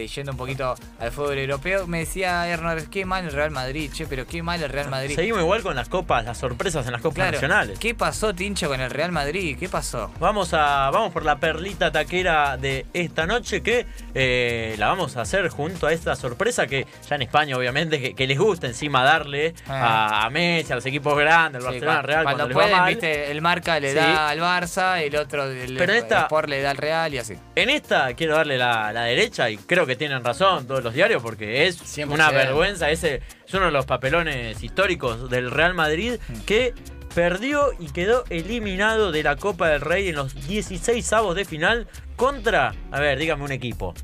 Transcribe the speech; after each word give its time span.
Este, 0.00 0.14
yendo 0.20 0.32
un 0.32 0.38
poquito 0.38 0.74
al 0.98 1.10
fútbol 1.12 1.38
europeo, 1.38 1.86
me 1.86 2.00
decía 2.00 2.46
Hernán, 2.48 2.86
qué 2.90 3.04
mal 3.04 3.24
el 3.24 3.32
Real 3.32 3.50
Madrid, 3.50 3.90
che, 3.92 4.06
pero 4.06 4.26
qué 4.26 4.42
mal 4.42 4.62
el 4.62 4.68
Real 4.70 4.88
Madrid. 4.88 5.14
Seguimos 5.14 5.40
igual 5.40 5.62
con 5.62 5.76
las 5.76 5.88
copas, 5.88 6.24
las 6.24 6.38
sorpresas 6.38 6.86
en 6.86 6.92
las 6.92 7.00
copas 7.00 7.16
Claro, 7.16 7.32
nacionales. 7.32 7.78
¿Qué 7.78 7.94
pasó, 7.94 8.34
Tincho, 8.34 8.68
con 8.68 8.80
el 8.80 8.90
Real 8.90 9.12
Madrid? 9.12 9.56
¿Qué 9.58 9.68
pasó? 9.68 10.10
Vamos 10.18 10.54
a 10.54 10.90
vamos 10.90 11.12
por 11.12 11.24
la 11.24 11.38
perlita 11.38 11.90
taquera 11.92 12.56
de 12.56 12.86
esta 12.92 13.26
noche 13.26 13.62
que 13.62 13.86
eh, 14.14 14.74
la 14.78 14.88
vamos 14.88 15.16
a 15.16 15.22
hacer 15.22 15.48
junto 15.48 15.86
a 15.86 15.92
esta 15.92 16.16
sorpresa 16.16 16.66
que 16.66 16.86
ya 17.08 17.16
en 17.16 17.22
España 17.22 17.56
obviamente 17.56 18.00
que, 18.00 18.14
que 18.14 18.26
les 18.26 18.38
gusta 18.38 18.66
encima 18.66 19.02
darle 19.04 19.54
a, 19.68 20.24
a 20.24 20.30
Messi, 20.30 20.72
a 20.72 20.76
los 20.76 20.86
equipos 20.86 21.16
grandes, 21.18 21.64
al 21.64 21.72
Sí, 21.74 21.80
Barcelona, 21.80 21.98
al 22.00 22.04
Real 22.04 22.22
cuando, 22.24 22.38
cuando, 22.44 22.54
pueden, 22.54 22.76
mal. 22.78 22.88
viste, 22.88 23.30
el 23.30 23.40
marca 23.42 23.78
le 23.80 23.90
Sí. 23.90 23.96
da 23.96 24.28
al 24.30 24.38
Barça, 24.40 25.00
el 25.02 25.16
otro 25.16 25.44
el, 25.44 25.76
Pero 25.76 25.92
el 25.92 25.98
esta- 25.98 26.22
Sport 26.22 26.48
le 26.48 26.62
da 26.62 26.70
al 26.70 26.76
Real 26.76 27.12
y 27.14 27.18
así. 27.18 27.34
En 27.54 27.70
esta 27.70 28.14
quiero 28.14 28.36
darle 28.36 28.56
la, 28.58 28.92
la 28.92 29.04
derecha 29.04 29.50
y 29.50 29.56
creo 29.56 29.86
que 29.86 29.89
tienen 29.96 30.24
razón 30.24 30.66
todos 30.66 30.82
los 30.84 30.94
diarios 30.94 31.22
porque 31.22 31.66
es 31.66 31.80
100%. 31.82 32.12
una 32.12 32.30
vergüenza. 32.30 32.90
Ese 32.90 33.22
es 33.46 33.54
uno 33.54 33.66
de 33.66 33.72
los 33.72 33.86
papelones 33.86 34.62
históricos 34.62 35.30
del 35.30 35.50
Real 35.50 35.74
Madrid 35.74 36.18
Mm. 36.28 36.40
que 36.42 36.74
perdió 37.14 37.72
y 37.78 37.88
quedó 37.90 38.24
eliminado 38.30 39.10
de 39.12 39.22
la 39.22 39.36
Copa 39.36 39.68
del 39.68 39.80
Rey 39.80 40.08
en 40.08 40.16
los 40.16 40.34
16 40.46 41.12
avos 41.12 41.34
de 41.34 41.44
final 41.44 41.88
contra, 42.16 42.72
a 42.92 43.00
ver, 43.00 43.18
dígame 43.18 43.42
un 43.44 43.52
equipo. 43.52 43.94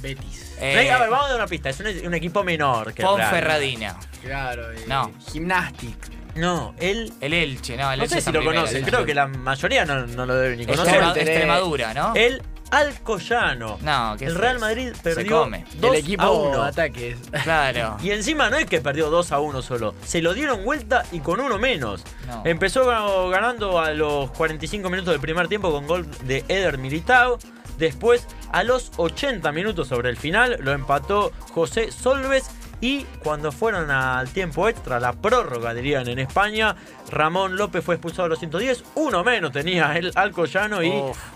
Betis. 0.00 0.56
Eh, 0.60 0.90
a 0.90 0.98
ver, 0.98 1.10
vamos 1.10 1.26
a 1.26 1.28
dar 1.30 1.36
una 1.38 1.46
pista. 1.46 1.68
Es 1.70 1.80
un, 1.80 1.86
un 2.06 2.14
equipo 2.14 2.42
menor 2.44 2.92
que 2.94 3.02
el 3.02 3.08
Real. 3.08 3.20
Ponferradina. 3.20 3.98
Claro. 4.22 4.70
eh, 4.72 4.84
No. 4.88 5.12
Gymnastic. 5.32 5.96
No, 6.34 6.74
él. 6.78 7.12
El 7.20 7.32
Elche, 7.32 7.76
no, 7.78 7.90
el 7.92 7.98
No 7.98 8.04
Elche 8.04 8.16
sé 8.16 8.20
si 8.22 8.32
lo 8.32 8.40
primera, 8.40 8.60
conocen, 8.60 8.84
el 8.84 8.90
creo 8.90 9.04
que 9.06 9.14
la 9.14 9.26
mayoría 9.26 9.84
no, 9.86 10.06
no 10.06 10.26
lo 10.26 10.34
deben 10.34 10.58
ni 10.58 10.66
conocer. 10.66 11.02
Extremadura, 11.16 11.94
¿no? 11.94 12.14
El 12.14 12.42
Alcoyano. 12.70 13.78
No, 13.82 14.16
¿qué 14.18 14.26
El 14.26 14.34
Real? 14.34 14.58
Madrid 14.58 14.92
perdió 15.02 15.42
come. 15.42 15.64
2 15.80 15.90
el 15.94 16.00
equipo 16.00 16.22
a 16.22 16.30
1. 16.32 16.62
ataques. 16.62 17.18
Claro. 17.44 17.96
Y 18.02 18.10
encima 18.10 18.50
no 18.50 18.56
es 18.56 18.66
que 18.66 18.80
perdió 18.80 19.10
2 19.10 19.32
a 19.32 19.40
1 19.40 19.62
solo, 19.62 19.94
se 20.04 20.20
lo 20.22 20.34
dieron 20.34 20.64
vuelta 20.64 21.04
y 21.12 21.20
con 21.20 21.40
uno 21.40 21.58
menos. 21.58 22.02
No. 22.26 22.42
Empezó 22.44 22.84
ga- 22.86 23.30
ganando 23.30 23.78
a 23.80 23.90
los 23.92 24.30
45 24.32 24.90
minutos 24.90 25.12
del 25.12 25.20
primer 25.20 25.48
tiempo 25.48 25.70
con 25.70 25.86
gol 25.86 26.06
de 26.24 26.44
Eder 26.48 26.78
Militao. 26.78 27.38
Después, 27.78 28.26
a 28.52 28.62
los 28.64 28.90
80 28.96 29.52
minutos 29.52 29.88
sobre 29.88 30.08
el 30.08 30.16
final, 30.16 30.56
lo 30.60 30.72
empató 30.72 31.30
José 31.52 31.92
Solves. 31.92 32.50
Y 32.80 33.04
cuando 33.22 33.52
fueron 33.52 33.90
al 33.90 34.28
tiempo 34.28 34.68
extra, 34.68 35.00
la 35.00 35.12
prórroga 35.12 35.72
dirían 35.72 36.08
en 36.08 36.18
España, 36.18 36.76
Ramón 37.10 37.56
López 37.56 37.84
fue 37.84 37.94
expulsado 37.94 38.26
a 38.26 38.28
los 38.28 38.38
110. 38.38 38.84
Uno 38.96 39.24
menos 39.24 39.52
tenía 39.52 39.96
el 39.96 40.12
Alcoyano 40.14 40.82
y 40.82 40.92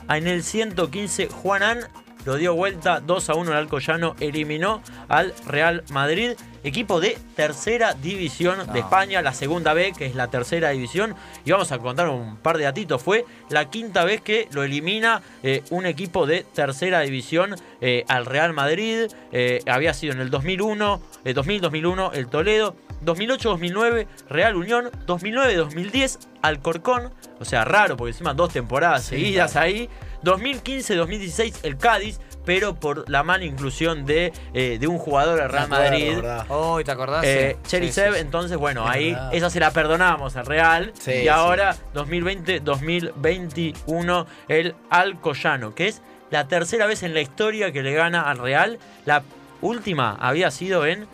en 0.08 0.27
el 0.27 0.42
115 0.42 1.28
Juanán 1.28 1.80
lo 2.27 2.36
dio 2.36 2.55
vuelta 2.55 3.00
2 3.00 3.30
a 3.30 3.34
1 3.34 3.52
el 3.52 3.56
Alcoyano, 3.56 4.14
eliminó 4.20 4.83
al 5.08 5.33
Real 5.46 5.84
Madrid, 5.91 6.33
equipo 6.64 7.00
de 7.00 7.16
tercera 7.36 7.95
división 7.95 8.58
No. 8.58 8.64
de 8.73 8.80
España, 8.80 9.23
la 9.23 9.33
segunda 9.35 9.73
B, 9.73 9.92
que 9.96 10.07
es 10.07 10.14
la 10.14 10.29
tercera 10.29 10.70
división. 10.70 11.14
Y 11.45 11.51
vamos 11.52 11.73
a 11.73 11.79
contar 11.79 12.08
un 12.08 12.36
par 12.36 12.58
de 12.58 12.64
datitos. 12.64 13.02
Fue 13.02 13.24
la 13.48 13.70
quinta 13.70 14.05
vez 14.05 14.20
que 14.20 14.48
lo 14.52 14.62
elimina 14.62 15.23
eh, 15.42 15.62
un 15.70 15.86
equipo 15.86 16.27
de 16.27 16.45
tercera 16.55 17.01
división 17.01 17.55
eh, 17.80 18.05
al 18.08 18.27
Real 18.27 18.52
Madrid. 18.52 19.07
Eh, 19.33 19.61
había 19.67 19.95
sido 19.95 20.12
en 20.12 20.20
el 20.20 20.30
2001, 20.30 21.01
eh, 21.24 21.35
2000-2001 21.35 22.11
el 22.14 22.29
Toledo. 22.29 22.77
2008-2009 23.02 24.06
Real 24.29 24.56
Unión, 24.56 24.90
2009-2010 25.06 26.18
Alcorcón, 26.42 27.11
o 27.39 27.46
sea, 27.46 27.64
raro 27.64 27.96
porque 27.96 28.11
encima 28.11 28.35
dos 28.35 28.52
temporadas 28.52 29.05
seguidas 29.05 29.56
ahí. 29.56 29.89
2015-2016 30.23 31.61
el 31.62 31.77
Cádiz, 31.79 32.20
pero 32.50 32.74
por 32.74 33.08
la 33.08 33.22
mala 33.22 33.44
inclusión 33.44 34.05
de, 34.06 34.33
eh, 34.55 34.78
de 34.80 34.86
un 34.88 34.98
jugador 34.98 35.40
al 35.40 35.50
Real 35.50 35.68
Madrid. 35.68 36.16
¿verdad? 36.16 36.46
Oh, 36.48 36.83
¿te 36.83 36.90
acordás? 36.90 37.22
Eh, 37.24 37.56
Sí, 37.62 37.68
Cherisev, 37.70 38.08
sí, 38.08 38.14
sí. 38.16 38.20
entonces 38.22 38.56
bueno, 38.58 38.83
Es 38.86 38.90
ahí 38.90 39.12
verdad. 39.12 39.34
esa 39.34 39.50
se 39.50 39.61
la 39.61 39.70
perdonamos 39.70 40.34
al 40.34 40.46
Real. 40.46 40.92
Sí, 40.98 41.12
y 41.12 41.20
sí. 41.22 41.28
ahora 41.28 41.77
2020-2021 41.94 44.27
el 44.48 44.74
Alcoyano, 44.90 45.77
que 45.77 45.86
es 45.88 46.02
la 46.30 46.48
tercera 46.48 46.86
vez 46.86 47.05
en 47.05 47.14
la 47.14 47.20
historia 47.20 47.70
que 47.70 47.84
le 47.84 47.94
gana 47.94 48.22
al 48.22 48.38
Real. 48.38 48.80
La 49.06 49.22
última 49.61 50.17
había 50.20 50.50
sido 50.50 50.86
en 50.86 51.06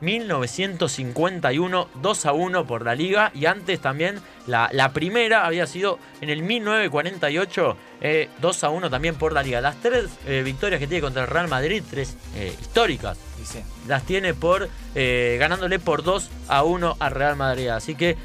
1951, 0.00 1.88
2 1.94 2.26
a 2.26 2.32
1 2.32 2.66
por 2.66 2.84
la 2.84 2.94
liga. 2.94 3.30
Y 3.34 3.46
antes 3.46 3.80
también 3.80 4.20
la, 4.46 4.68
la 4.72 4.92
primera 4.92 5.46
había 5.46 5.66
sido 5.66 5.98
en 6.20 6.30
el 6.30 6.42
1948, 6.42 7.76
eh, 8.00 8.28
2 8.40 8.64
a 8.64 8.70
1 8.70 8.90
también 8.90 9.14
por 9.16 9.32
la 9.32 9.42
liga. 9.42 9.60
Las 9.60 9.76
tres 9.76 10.06
eh, 10.26 10.42
victorias 10.44 10.80
que 10.80 10.86
tiene 10.86 11.02
contra 11.02 11.22
el 11.22 11.28
Real 11.28 11.48
Madrid, 11.48 11.82
tres 11.88 12.16
eh, 12.36 12.54
históricas, 12.60 13.18
Sí, 13.44 13.62
las 13.88 14.02
tiene 14.04 14.34
por 14.34 14.68
eh, 14.94 15.36
ganándole 15.40 15.78
por 15.78 16.02
2 16.02 16.28
a 16.48 16.62
1 16.62 16.96
al 16.98 17.10
Real 17.10 17.36
Madrid. 17.36 17.68
Así 17.68 17.94
que 17.94 18.16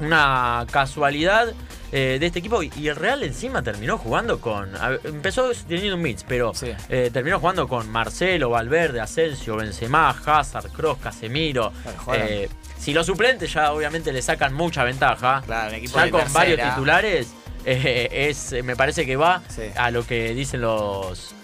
una 0.00 0.66
casualidad 0.70 1.52
eh, 1.92 2.18
de 2.20 2.26
este 2.26 2.38
equipo. 2.40 2.62
Y, 2.62 2.70
y 2.76 2.88
el 2.88 2.96
Real 2.96 3.22
encima 3.22 3.62
terminó 3.62 3.98
jugando 3.98 4.40
con. 4.40 4.74
a 4.76 4.98
empezó 5.04 5.50
teniendo 5.66 5.96
un 5.96 6.02
mix, 6.02 6.24
pero 6.26 6.52
Sí. 6.54 6.72
eh, 6.88 7.10
terminó 7.12 7.40
jugando 7.40 7.66
con 7.68 7.88
Marcelo, 7.90 8.50
Valverde, 8.50 9.00
Asensio, 9.00 9.56
Benzema, 9.56 10.10
Hazard, 10.10 10.70
Kroos, 10.72 10.98
Casemiro. 10.98 11.72
Eh, 12.12 12.48
si 12.78 12.92
los 12.92 13.06
suplentes 13.06 13.52
ya 13.52 13.72
obviamente 13.72 14.12
le 14.12 14.22
sacan 14.22 14.54
mucha 14.54 14.84
ventaja. 14.84 15.42
Claro, 15.44 15.74
equipo 15.74 15.96
ya 15.98 16.10
con 16.10 16.20
tercera. 16.20 16.38
varios 16.40 16.60
titulares. 16.70 17.28
es, 17.64 18.54
me 18.64 18.76
parece 18.76 19.04
que 19.04 19.16
va 19.16 19.42
Sí. 19.48 19.62
a 19.76 19.90
lo 19.90 20.06
que 20.06 20.34
dicen 20.34 20.60
los. 20.60 21.34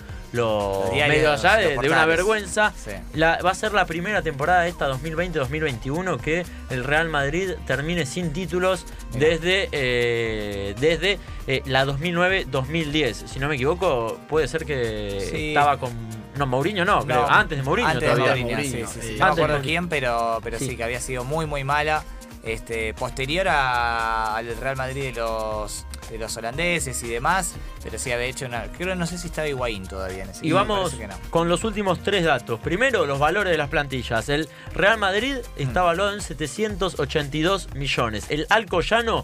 Diarios, 0.93 1.09
medios 1.09 1.45
allá 1.45 1.57
de, 1.57 1.77
de 1.79 1.89
una 1.89 2.07
vergüenza. 2.07 2.73
Sí. 2.77 2.91
La- 3.15 3.39
va 3.45 3.51
a 3.51 3.55
ser 3.55 3.73
la 3.73 3.87
primera 3.87 4.23
temporada 4.23 4.67
esta 4.67 4.89
2020-2021 4.93 6.21
que 6.21 6.45
el 6.71 6.85
Real 6.85 7.09
Madrid 7.09 7.51
termine 7.67 8.05
sin 8.07 8.33
títulos 8.33 8.87
Mirá. 9.15 9.29
desde, 9.29 9.69
eh, 9.73 10.75
desde 10.81 11.19
eh, 11.47 11.63
la 11.67 11.85
2009-2010. 11.87 13.27
Si 13.27 13.39
no 13.39 13.49
me 13.49 13.55
equivoco, 13.57 14.19
puede 14.29 14.49
ser 14.49 14.65
que 14.65 15.27
Sí. 15.31 15.49
estaba 15.49 15.79
con... 15.79 15.93
No, 16.37 16.47
Mourinho 16.47 16.85
no, 16.85 17.05
creo. 17.05 17.21
No, 17.23 17.29
antes 17.29 17.59
de 17.59 17.63
Mourinho 17.65 17.89
Antes 17.89 18.03
de 18.03 18.09
todavía. 18.17 18.43
Mourinho, 18.45 18.57
Mourinho, 18.59 18.89
sí, 18.89 19.01
sí. 19.01 19.07
No 19.13 19.19
me 19.19 19.23
Antes 19.23 19.37
de 19.37 19.43
acuerdo 19.45 19.63
quién, 19.63 19.89
pero, 19.89 20.41
pero 20.43 20.59
sí. 20.59 20.71
Sí. 20.71 20.77
que 20.77 20.83
había 20.83 20.99
sido 21.01 21.23
muy, 21.23 21.47
muy 21.47 21.63
mala. 21.63 22.03
Este, 22.45 22.93
posterior 22.93 23.49
a- 23.49 24.37
al 24.37 24.55
Real 24.59 24.77
Madrid 24.77 25.05
de 25.05 25.13
los, 25.13 25.87
de 26.11 26.19
los 26.19 26.37
holandeses 26.37 27.03
y 27.03 27.09
demás, 27.09 27.55
pero 27.83 27.99
sí 27.99 28.13
había 28.13 28.27
hecho 28.27 28.45
una. 28.45 28.65
Creo 28.73 28.95
no 28.95 29.07
sé 29.07 29.17
si 29.17 29.29
estaba 29.29 29.49
Higuaín 29.49 29.87
todavía 29.87 30.25
en 30.25 30.31
ese 30.31 30.47
Y 30.47 30.53
vamos 30.53 30.93
no. 30.99 31.09
con 31.31 31.49
los 31.49 31.65
últimos 31.65 32.03
tres 32.03 32.25
datos. 32.25 32.61
Primero, 32.61 33.07
los 33.07 33.19
valores 33.19 33.51
de 33.51 33.57
las 33.57 33.71
plantillas. 33.71 34.29
El 34.29 34.47
Real 34.75 34.99
Madrid 34.99 35.37
está 35.57 35.83
Mm. 35.83 35.87
valuado 35.87 36.13
en 36.15 36.21
782 36.21 37.73
millones. 37.75 38.27
El 38.29 38.47
Alcoyano, 38.51 39.23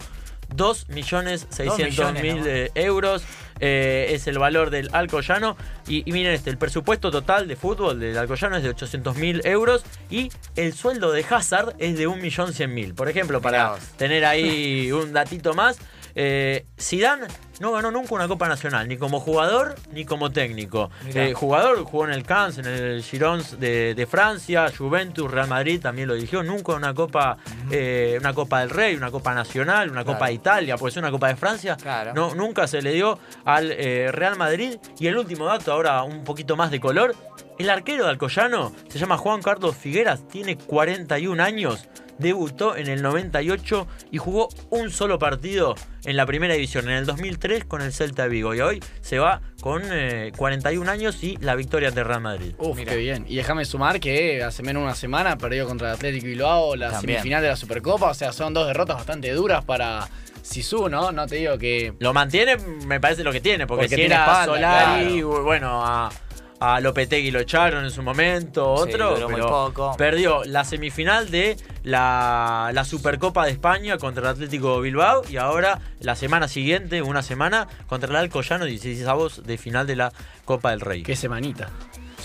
2 0.55 0.89
millones 0.89 1.47
600 1.51 1.79
millones, 2.15 2.23
mil 2.23 2.37
¿no? 2.39 2.71
euros. 2.75 3.23
Eh, 3.61 4.09
es 4.11 4.27
el 4.27 4.39
valor 4.39 4.71
del 4.71 4.89
Alcoyano. 4.93 5.57
Y, 5.87 6.09
y 6.09 6.13
miren 6.13 6.33
este, 6.33 6.51
el 6.51 6.59
presupuesto 6.59 7.11
total 7.11 7.49
de 7.49 7.57
fútbol 7.57 8.01
del 8.01 8.17
Alcoyano 8.19 8.57
es 8.57 8.63
de 8.63 8.71
800 8.71 9.17
mil 9.17 9.41
euros. 9.45 9.85
Y 10.11 10.31
el 10.57 10.73
sueldo 10.73 11.13
de 11.13 11.25
Hazard 11.29 11.75
es 11.79 11.97
de 11.97 12.09
1.100.000. 12.09 12.95
Por 12.95 13.09
ejemplo, 13.09 13.41
para 13.41 13.77
tener 13.97 14.25
ahí 14.25 14.91
un 14.93 15.13
datito 15.13 15.55
más. 15.55 15.79
Eh, 16.15 16.67
Zidane 16.79 17.27
no 17.61 17.73
ganó 17.73 17.91
nunca 17.91 18.15
una 18.15 18.27
Copa 18.27 18.49
Nacional, 18.49 18.89
ni 18.89 18.97
como 18.97 19.21
jugador 19.21 19.75
ni 19.93 20.05
como 20.05 20.31
técnico. 20.31 20.91
Eh, 21.15 21.35
jugador 21.35 21.85
jugó 21.85 22.07
en 22.07 22.13
el 22.13 22.23
Cannes, 22.25 22.59
en 22.59 22.67
el 22.67 23.03
Girons 23.03 23.61
de, 23.61 23.95
de 23.95 24.07
Francia, 24.07 24.71
Juventus, 24.77 25.31
Real 25.31 25.47
Madrid 25.49 25.81
también 25.81 26.09
lo 26.09 26.15
dirigió. 26.15 26.43
Nunca 26.43 26.73
una 26.73 26.95
Copa, 26.95 27.37
eh, 27.71 28.17
una 28.19 28.33
Copa 28.33 28.61
del 28.61 28.71
Rey, 28.71 28.95
una 28.95 29.11
Copa 29.11 29.35
Nacional, 29.35 29.91
una 29.91 30.03
Claro. 30.05 30.17
Copa 30.19 30.29
de 30.29 30.33
Italia, 30.35 30.77
puede 30.79 30.93
ser 30.93 31.03
una 31.03 31.11
Copa 31.13 31.29
de 31.29 31.37
Francia. 31.37 31.77
Claro. 31.77 32.15
No, 32.15 32.35
nunca 32.35 32.67
se 32.67 32.81
le 32.81 32.93
dio 32.93 33.19
al 33.45 33.71
eh, 33.73 34.11
Real 34.11 34.37
Madrid. 34.37 34.79
Y 34.99 35.07
el 35.07 35.19
último 35.19 35.45
dato, 35.45 35.73
ahora 35.73 36.03
un 36.03 36.25
poquito 36.25 36.57
más 36.57 36.71
de 36.71 36.81
color. 36.81 37.15
El 37.59 37.69
arquero 37.69 38.05
de 38.05 38.11
Alcoyano 38.11 38.73
se 38.89 38.99
llama 38.99 39.19
Juan 39.19 39.43
Carlos 39.43 39.77
Figueras, 39.77 40.27
tiene 40.29 40.57
41 40.57 41.43
años. 41.43 41.87
Debutó 42.21 42.77
en 42.77 42.89
el 42.89 43.03
98 43.03 43.87
y 44.11 44.19
jugó 44.19 44.49
un 44.71 44.91
solo 44.91 45.19
partido 45.19 45.75
en 46.05 46.17
la 46.17 46.27
primera 46.27 46.55
división, 46.55 46.89
en 46.89 46.97
el 46.97 47.07
2003 47.07 47.65
con 47.65 47.83
el 47.83 47.93
Celta 47.93 48.25
de 48.25 48.29
Vigo. 48.29 48.55
Y 48.55 48.61
hoy 48.61 48.83
se 49.01 49.19
va 49.19 49.41
con 49.61 49.83
eh, 49.91 50.33
41 50.37 50.91
años 50.91 51.23
y 51.23 51.37
la 51.39 51.55
victoria 51.55 51.89
ante 51.89 52.05
Real 52.05 52.21
Madrid. 52.21 52.55
Uf, 52.59 52.77
Mira. 52.77 52.93
qué 52.93 52.99
bien. 52.99 53.27
Y 53.29 53.37
déjame 53.37 53.65
sumar 53.65 54.01
que 54.01 54.43
hace 54.43 54.63
menos 54.63 54.81
de 54.81 54.85
una 54.87 54.95
semana 54.95 55.37
perdió 55.37 55.67
contra 55.67 55.89
el 55.89 55.95
Atlético 55.95 56.27
Bilbao 56.27 56.77
la 56.77 56.91
También. 56.93 57.19
semifinal 57.19 57.43
de 57.43 57.49
la 57.49 57.57
Supercopa. 57.57 58.11
O 58.11 58.15
sea, 58.15 58.33
son 58.33 58.55
dos 58.55 58.67
derrotas 58.67 58.97
bastante 58.97 59.31
duras 59.33 59.65
para 59.65 60.09
Sisu, 60.43 60.89
¿no? 60.89 61.13
No 61.13 61.27
te 61.27 61.37
digo 61.37 61.59
que. 61.59 61.93
Lo 61.99 62.13
mantiene, 62.15 62.57
me 62.57 63.01
parece 63.01 63.23
lo 63.23 63.33
que 63.33 63.41
tiene, 63.41 63.67
porque, 63.67 63.83
Porque 63.83 63.89
si 63.91 63.95
tiene 63.97 64.15
era 64.15 64.25
espalda, 64.25 64.55
Solari, 64.55 65.23
bueno, 65.23 65.85
a, 65.85 66.11
a 66.61 66.79
Lopetegui 66.81 67.31
lo 67.31 67.41
echaron 67.41 67.85
en 67.85 67.91
su 67.91 68.03
momento, 68.03 68.77
Sí, 68.85 68.93
otro, 68.93 69.15
duró 69.15 69.29
muy 69.31 69.37
pero 69.37 69.49
poco. 69.49 69.97
perdió 69.97 70.45
la 70.45 70.65
semifinal 70.65 71.31
de 71.31 71.57
la, 71.83 72.71
la 72.75 72.85
Supercopa 72.85 73.47
de 73.47 73.53
España 73.53 73.97
contra 73.99 74.23
el 74.25 74.29
Atlético 74.29 74.81
Bilbao 74.81 75.23
y 75.29 75.37
ahora 75.39 75.81
la 76.01 76.15
semana 76.17 76.49
siguiente, 76.49 77.01
una 77.03 77.23
semana, 77.23 77.67
contra 77.89 78.11
el 78.11 78.17
Alcoyano, 78.17 78.65
16 78.67 79.07
avos 79.07 79.43
de 79.47 79.57
final 79.59 79.87
de 79.87 79.97
la 79.97 80.13
Copa 80.45 80.71
del 80.71 80.81
Rey. 80.81 81.03
Qué 81.03 81.17
semanita. 81.17 81.69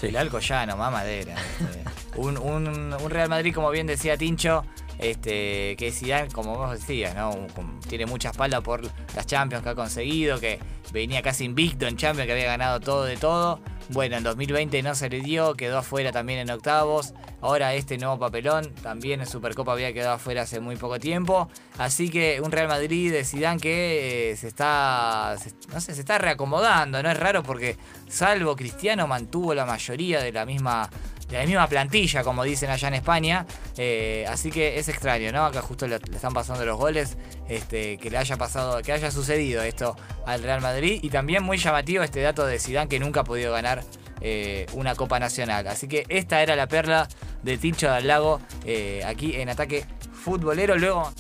El 0.02 0.18
Alcoyano, 0.18 0.76
mamadera. 0.78 1.34
este. 1.34 1.84
un, 2.20 2.38
un- 2.38 2.94
un 2.94 3.10
Real 3.10 3.30
Madrid, 3.30 3.54
como 3.56 3.72
bien 3.72 3.88
decía 3.88 4.18
Tincho, 4.18 4.66
este, 5.00 5.76
que 5.78 5.92
Zidane, 5.92 6.32
como 6.32 6.56
vos 6.56 6.72
decías, 6.72 7.16
¿no? 7.16 7.48
Tiene 7.88 8.06
mucha 8.06 8.30
espalda 8.30 8.62
por 8.62 8.82
las 9.16 9.26
Champions 9.26 9.64
que 9.64 9.70
ha 9.70 9.76
conseguido, 9.76 10.40
que 10.40 10.60
venía 10.92 11.22
casi 11.22 11.46
invicto 11.46 11.88
en 11.88 11.98
Champions, 11.98 12.28
que 12.28 12.34
había 12.34 12.46
ganado 12.46 12.80
todo 12.80 13.04
de 13.04 13.18
todo. 13.18 13.60
Bueno, 13.90 14.18
en 14.18 14.24
2020 14.24 14.82
no 14.82 14.96
se 14.96 15.10
le 15.10 15.22
dio, 15.22 15.54
quedó 15.54 15.78
afuera 15.78 16.12
también 16.12 16.40
en 16.40 16.50
octavos. 16.50 17.14
Ahora 17.42 17.76
este 17.76 18.00
nuevo 18.00 18.18
papelón, 18.18 18.74
también 18.82 19.20
en 19.20 19.28
Supercopa 19.28 19.74
había 19.74 19.94
quedado 19.94 20.16
afuera 20.16 20.42
hace 20.42 20.60
muy 20.60 20.76
poco 20.76 21.00
tiempo. 21.00 21.50
Así 21.78 22.10
que 22.10 22.42
un 22.42 22.52
Real 22.52 22.68
Madrid 22.68 23.12
de 23.12 23.24
Zidane 23.24 23.60
que 23.60 24.32
eh, 24.32 24.38
se 24.38 24.48
está, 24.48 25.36
no 25.72 25.80
sé, 25.80 25.94
se 25.94 26.00
está 26.00 26.18
reacomodando. 26.18 27.04
No 27.04 27.12
es 27.12 27.20
raro 27.20 27.44
porque 27.44 27.78
salvo 28.10 28.56
Cristiano 28.56 29.06
mantuvo 29.06 29.54
la 29.54 29.66
mayoría 29.66 30.20
de 30.22 30.32
la 30.32 30.46
misma 30.48 30.90
la 31.30 31.46
misma 31.46 31.68
plantilla, 31.68 32.24
como 32.24 32.44
dicen 32.44 32.70
allá 32.70 32.88
en 32.88 32.94
España. 32.96 33.46
Eh, 33.78 34.26
así 34.30 34.52
que 34.52 34.78
es 34.78 34.88
extraño, 34.90 35.32
¿no? 35.32 35.46
Acá 35.46 35.62
justo 35.62 35.88
le, 35.88 36.00
le 36.00 36.16
están 36.16 36.34
pasando 36.34 36.66
los 36.66 36.78
goles. 36.78 37.18
Este, 37.48 37.98
que 37.98 38.10
le 38.10 38.18
haya 38.18 38.38
pasado, 38.38 38.82
que 38.82 38.92
haya 38.92 39.12
sucedido 39.12 39.62
esto 39.62 39.96
al 40.26 40.44
Real 40.44 40.62
Madrid. 40.62 41.00
Y 41.02 41.10
también 41.10 41.44
muy 41.44 41.58
llamativo 41.58 42.04
este 42.04 42.22
dato 42.22 42.46
de 42.46 42.60
Zidane 42.60 42.90
que 42.90 43.00
nunca 43.00 43.22
ha 43.22 43.24
podido 43.24 43.52
ganar 43.52 43.84
eh, 44.22 44.66
una 44.74 44.96
Copa 44.96 45.20
Nacional. 45.20 45.68
Así 45.68 45.88
que 45.88 46.06
esta 46.10 46.42
era 46.42 46.56
la 46.56 46.68
perla 46.68 47.08
de 47.44 47.58
Tincho 47.58 47.92
del 47.92 48.08
Lago 48.08 48.42
eh, 48.66 49.04
aquí 49.06 49.36
en 49.36 49.50
ataque 49.50 49.86
futbolero. 50.14 50.78
Luego. 50.78 51.12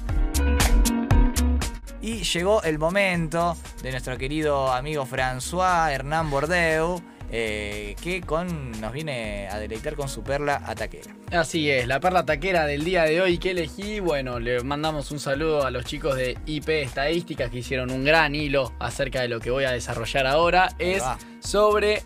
Y 2.01 2.23
llegó 2.23 2.61
el 2.63 2.77
momento 2.77 3.57
de 3.81 3.91
nuestro 3.91 4.17
querido 4.17 4.71
amigo 4.71 5.07
François 5.07 5.91
Hernán 5.91 6.29
Bordeu, 6.29 7.01
eh, 7.31 7.95
que 8.01 8.21
con, 8.21 8.71
nos 8.79 8.93
viene 8.93 9.47
a 9.49 9.59
deleitar 9.59 9.95
con 9.95 10.09
su 10.09 10.23
perla 10.23 10.61
ataquera. 10.65 11.15
Así 11.31 11.69
es, 11.69 11.87
la 11.87 11.99
perla 11.99 12.25
taquera 12.25 12.65
del 12.65 12.83
día 12.83 13.03
de 13.03 13.21
hoy 13.21 13.37
que 13.37 13.51
elegí, 13.51 13.99
bueno, 13.99 14.39
le 14.39 14.63
mandamos 14.63 15.11
un 15.11 15.19
saludo 15.19 15.65
a 15.65 15.71
los 15.71 15.85
chicos 15.85 16.15
de 16.15 16.37
IP 16.45 16.69
Estadísticas 16.69 17.49
que 17.49 17.59
hicieron 17.59 17.91
un 17.91 18.03
gran 18.03 18.35
hilo 18.35 18.73
acerca 18.79 19.21
de 19.21 19.27
lo 19.27 19.39
que 19.39 19.51
voy 19.51 19.65
a 19.65 19.71
desarrollar 19.71 20.27
ahora. 20.27 20.75
Es 20.79 21.03
sobre 21.39 22.03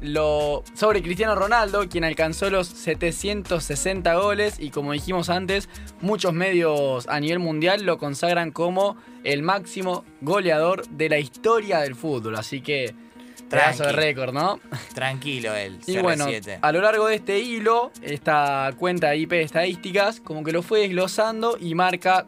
lo 0.00 0.62
sobre 0.74 1.02
Cristiano 1.02 1.34
Ronaldo, 1.34 1.88
quien 1.88 2.04
alcanzó 2.04 2.50
los 2.50 2.68
760 2.68 4.14
goles 4.14 4.60
y 4.60 4.70
como 4.70 4.92
dijimos 4.92 5.28
antes, 5.28 5.68
muchos 6.00 6.32
medios 6.32 7.08
a 7.08 7.18
nivel 7.20 7.38
mundial 7.40 7.82
lo 7.84 7.98
consagran 7.98 8.52
como 8.52 8.96
el 9.24 9.42
máximo 9.42 10.04
goleador 10.20 10.86
de 10.88 11.08
la 11.08 11.18
historia 11.18 11.80
del 11.80 11.94
fútbol, 11.94 12.36
así 12.36 12.60
que 12.60 12.94
pedazo 13.48 13.84
de 13.84 13.92
récord, 13.92 14.32
¿no? 14.32 14.60
Tranquilo 14.94 15.54
él, 15.54 15.78
Y 15.86 15.94
CR7. 15.94 16.02
bueno, 16.02 16.26
a 16.60 16.72
lo 16.72 16.80
largo 16.80 17.06
de 17.06 17.14
este 17.16 17.38
hilo, 17.40 17.90
esta 18.02 18.72
cuenta 18.78 19.14
IP 19.14 19.30
de 19.30 19.42
estadísticas, 19.42 20.20
como 20.20 20.42
que 20.44 20.52
lo 20.52 20.62
fue 20.62 20.80
desglosando 20.80 21.56
y 21.60 21.74
marca 21.74 22.26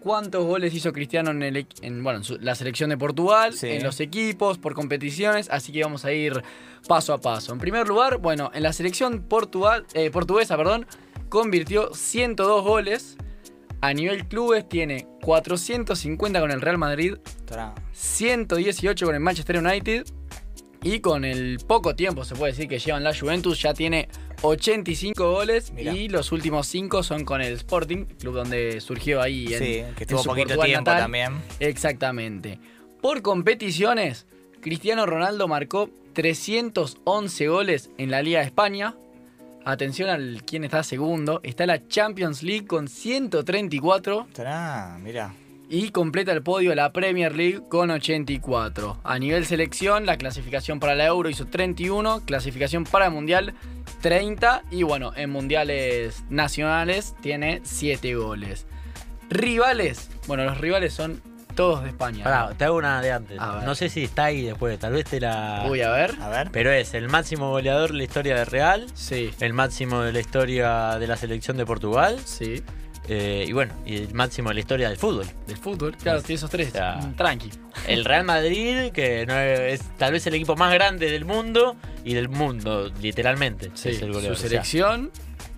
cuántos 0.00 0.44
goles 0.46 0.72
hizo 0.74 0.92
Cristiano 0.92 1.30
en, 1.32 1.42
el, 1.42 1.56
equ- 1.56 1.78
en, 1.82 2.02
bueno, 2.04 2.18
en 2.18 2.24
su- 2.24 2.38
la 2.38 2.54
selección 2.54 2.90
de 2.90 2.96
Portugal, 2.96 3.52
Sí. 3.54 3.68
en 3.68 3.82
los 3.82 3.98
equipos, 4.00 4.56
por 4.58 4.74
competiciones, 4.74 5.48
así 5.50 5.72
que 5.72 5.82
vamos 5.82 6.04
a 6.04 6.12
ir 6.12 6.42
paso 6.86 7.12
a 7.12 7.20
paso. 7.20 7.52
En 7.52 7.58
primer 7.58 7.88
lugar, 7.88 8.18
bueno, 8.18 8.50
en 8.54 8.62
la 8.62 8.72
selección 8.72 9.22
Portugal, 9.22 9.84
eh, 9.94 10.10
portuguesa, 10.10 10.56
perdón, 10.56 10.86
convirtió 11.28 11.92
102 11.94 12.62
goles. 12.64 13.16
A 13.80 13.92
nivel 13.92 14.26
clubes 14.26 14.68
tiene 14.68 15.06
450 15.22 16.40
con 16.40 16.50
el 16.50 16.60
Real 16.60 16.78
Madrid, 16.78 17.14
Tra- 17.46 17.74
118 17.92 19.06
con 19.06 19.14
el 19.14 19.20
Manchester 19.20 19.58
United 19.58 20.04
y 20.82 21.00
con 21.00 21.24
el 21.24 21.58
poco 21.66 21.94
tiempo 21.96 22.24
se 22.24 22.34
puede 22.34 22.52
decir 22.52 22.68
que 22.68 22.78
llevan 22.78 23.02
la 23.04 23.14
Juventus 23.14 23.60
ya 23.60 23.74
tiene 23.74 24.08
85 24.42 25.30
goles 25.32 25.72
Mirá. 25.72 25.92
y 25.92 26.08
los 26.08 26.30
últimos 26.32 26.66
5 26.68 27.02
son 27.02 27.24
con 27.24 27.40
el 27.40 27.54
Sporting, 27.54 28.04
club 28.04 28.34
donde 28.34 28.80
surgió 28.80 29.20
ahí 29.20 29.52
en, 29.52 29.58
Sí, 29.58 29.74
en 29.78 29.94
que 29.94 30.04
estuvo 30.04 30.22
su 30.22 30.28
poquito 30.28 30.48
Portugal 30.48 30.66
tiempo 30.68 30.90
natal. 30.90 31.02
también. 31.02 31.32
Exactamente. 31.60 32.58
Por 33.02 33.22
competiciones, 33.22 34.26
Cristiano 34.60 35.06
Ronaldo 35.06 35.48
marcó 35.48 35.90
311 36.14 37.48
goles 37.48 37.90
en 37.98 38.10
la 38.10 38.22
Liga 38.22 38.40
de 38.40 38.46
España. 38.46 38.94
Atención 39.64 40.08
al 40.08 40.42
quien 40.44 40.64
está 40.64 40.82
segundo. 40.82 41.40
Está 41.42 41.66
la 41.66 41.86
Champions 41.88 42.42
League 42.42 42.66
con 42.66 42.88
134 42.88 44.28
Tra, 44.32 44.98
mira. 45.02 45.34
Y 45.70 45.90
completa 45.90 46.32
el 46.32 46.42
podio 46.42 46.74
la 46.74 46.92
Premier 46.92 47.34
League 47.34 47.62
con 47.68 47.90
84. 47.90 49.00
A 49.04 49.18
nivel 49.18 49.44
selección, 49.46 50.06
la 50.06 50.16
clasificación 50.16 50.80
para 50.80 50.94
la 50.94 51.06
Euro 51.06 51.28
hizo 51.28 51.46
31, 51.46 52.22
clasificación 52.24 52.84
para 52.84 53.06
el 53.06 53.12
Mundial 53.12 53.54
30 54.00 54.62
y 54.70 54.82
bueno, 54.82 55.12
en 55.16 55.30
mundiales 55.30 56.24
nacionales 56.30 57.14
tiene 57.20 57.60
7 57.64 58.14
goles. 58.14 58.66
Rivales, 59.28 60.10
bueno, 60.26 60.44
los 60.44 60.58
rivales 60.58 60.94
son 60.94 61.20
todos 61.54 61.82
de 61.82 61.90
España. 61.90 62.22
Pará, 62.22 62.54
te 62.56 62.64
hago 62.64 62.76
una 62.76 63.02
de 63.02 63.12
antes. 63.12 63.36
No 63.36 63.74
sé 63.74 63.88
si 63.88 64.04
está 64.04 64.26
ahí 64.26 64.42
después, 64.42 64.78
tal 64.78 64.92
vez 64.92 65.06
te 65.06 65.20
la. 65.20 65.66
Uy, 65.68 65.82
a 65.82 65.90
ver. 65.90 66.14
A 66.20 66.28
ver. 66.28 66.50
Pero 66.52 66.70
es 66.70 66.94
el 66.94 67.08
máximo 67.08 67.50
goleador 67.50 67.90
de 67.90 67.98
la 67.98 68.04
historia 68.04 68.36
de 68.36 68.44
Real, 68.44 68.86
Sí, 68.94 69.32
el 69.40 69.52
máximo 69.54 70.02
de 70.02 70.12
la 70.12 70.20
historia 70.20 70.98
de 71.00 71.06
la 71.08 71.16
selección 71.16 71.56
de 71.56 71.66
Portugal 71.66 72.16
sí. 72.24 72.62
Eh, 73.08 73.44
y 73.48 73.52
bueno, 73.52 73.72
y 73.86 73.96
el 73.96 74.14
máximo 74.14 74.50
de 74.50 74.54
la 74.54 74.60
historia 74.60 74.88
del 74.88 74.98
fútbol. 74.98 75.26
Del 75.46 75.56
fútbol, 75.56 75.96
claro, 75.96 76.20
tiene 76.20 76.36
esos 76.36 76.50
tres. 76.50 76.68
O 76.68 76.72
sea, 76.72 77.00
Tranqui. 77.16 77.50
El 77.86 78.04
Real 78.04 78.24
Madrid, 78.24 78.92
que 78.92 79.24
no 79.26 79.38
es, 79.38 79.80
es 79.80 79.88
tal 79.96 80.12
vez 80.12 80.26
el 80.26 80.34
equipo 80.34 80.56
más 80.56 80.72
grande 80.74 81.10
del 81.10 81.24
mundo 81.24 81.76
y 82.04 82.14
del 82.14 82.28
mundo, 82.28 82.90
literalmente. 83.00 83.70
Sí, 83.74 83.90
es 83.90 84.02
el 84.02 84.08
su 84.08 84.14
goleador. 84.14 84.32
O 84.32 84.36
sea, 84.36 84.48
selección 84.48 85.10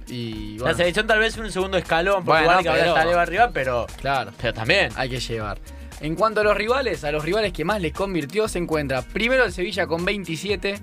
y 0.06 0.58
La 0.58 0.64
bueno, 0.64 0.76
selección 0.76 1.06
tal 1.06 1.18
vez 1.18 1.36
un 1.38 1.50
segundo 1.50 1.76
escalón, 1.76 2.24
Bueno, 2.24 2.46
Portugal 2.46 2.62
que 2.62 2.68
ahora 2.68 3.04
está 3.04 3.22
arriba, 3.22 3.50
pero, 3.52 3.86
claro. 4.00 4.32
pero 4.40 4.52
también. 4.52 4.90
hay 4.96 5.08
que 5.08 5.20
llevar. 5.20 5.58
En 6.00 6.14
cuanto 6.14 6.40
a 6.40 6.44
los 6.44 6.56
rivales, 6.56 7.04
a 7.04 7.12
los 7.12 7.24
rivales 7.24 7.52
que 7.52 7.64
más 7.64 7.80
les 7.80 7.92
convirtió 7.92 8.48
se 8.48 8.58
encuentra 8.58 9.02
primero 9.02 9.44
el 9.44 9.52
Sevilla 9.52 9.86
con 9.86 10.04
27, 10.04 10.78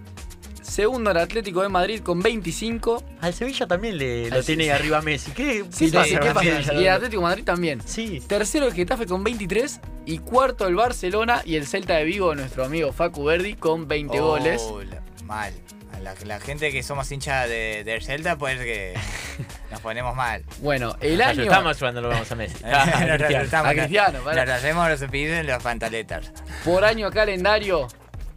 segundo 0.67 1.11
el 1.11 1.17
Atlético 1.17 1.61
de 1.61 1.69
Madrid 1.69 2.01
con 2.01 2.21
25, 2.21 3.03
Al 3.21 3.33
Sevilla 3.33 3.67
también 3.67 3.97
le, 3.97 4.29
lo 4.29 4.35
Al 4.37 4.45
tiene 4.45 4.65
sí. 4.65 4.69
arriba 4.69 5.01
Messi. 5.01 5.31
¿Qué, 5.31 5.63
Sí, 5.71 5.91
qué 5.91 5.97
pasa 6.33 6.73
y 6.73 6.85
el 6.85 6.89
Atlético 6.89 7.21
de 7.21 7.27
Madrid 7.27 7.43
también. 7.43 7.81
Sí. 7.85 8.21
Tercero 8.27 8.67
el 8.67 8.73
Getafe 8.73 9.05
con 9.05 9.23
23 9.23 9.79
y 10.05 10.19
cuarto 10.19 10.67
el 10.67 10.75
Barcelona 10.75 11.41
y 11.45 11.55
el 11.55 11.65
Celta 11.67 11.95
de 11.95 12.03
Vigo, 12.03 12.35
nuestro 12.35 12.65
amigo 12.65 12.91
Facu 12.93 13.23
Verdi 13.23 13.55
con 13.55 13.87
20 13.87 14.19
Oh, 14.19 14.27
goles. 14.27 14.61
la- 14.89 15.01
mal. 15.25 15.53
A 15.93 15.99
la, 15.99 16.13
la 16.25 16.39
gente 16.39 16.71
que 16.71 16.83
somos 16.83 17.11
hinchas 17.11 17.49
de, 17.49 17.83
del 17.83 18.03
Celta, 18.03 18.37
pues 18.37 18.59
que 18.59 18.93
nos 19.71 19.79
ponemos 19.81 20.15
mal. 20.15 20.43
Bueno, 20.59 20.95
el 21.01 21.17
Nos 21.17 21.27
año 21.27 21.43
Estamos 21.43 21.77
cuando 21.77 22.01
lo 22.01 22.09
vamos 22.09 22.31
a 22.31 22.35
Messi. 22.35 22.55
Nos 22.63 22.73
Ah, 22.73 23.17
Cristiano. 23.17 23.67
a 23.69 23.73
Cristiano, 23.73 24.19
para. 24.23 24.45
Nos 24.45 24.55
hacemos 24.55 24.89
los 24.89 24.99
cepillos 24.99 25.37
en 25.39 25.47
los 25.47 25.63
pantaletas. 25.63 26.31
por 26.63 26.85
año 26.85 27.09
calendario, 27.09 27.87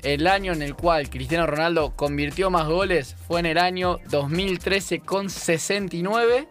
el 0.02 0.26
año 0.26 0.52
en 0.52 0.62
el 0.62 0.74
cual 0.74 1.10
Cristiano 1.10 1.46
Ronaldo 1.46 1.94
convirtió 1.94 2.50
más 2.50 2.66
goles 2.66 3.16
fue 3.26 3.40
en 3.40 3.46
el 3.46 3.58
año 3.58 3.98
2013 4.10 5.00
con 5.00 5.28
69. 5.28 6.48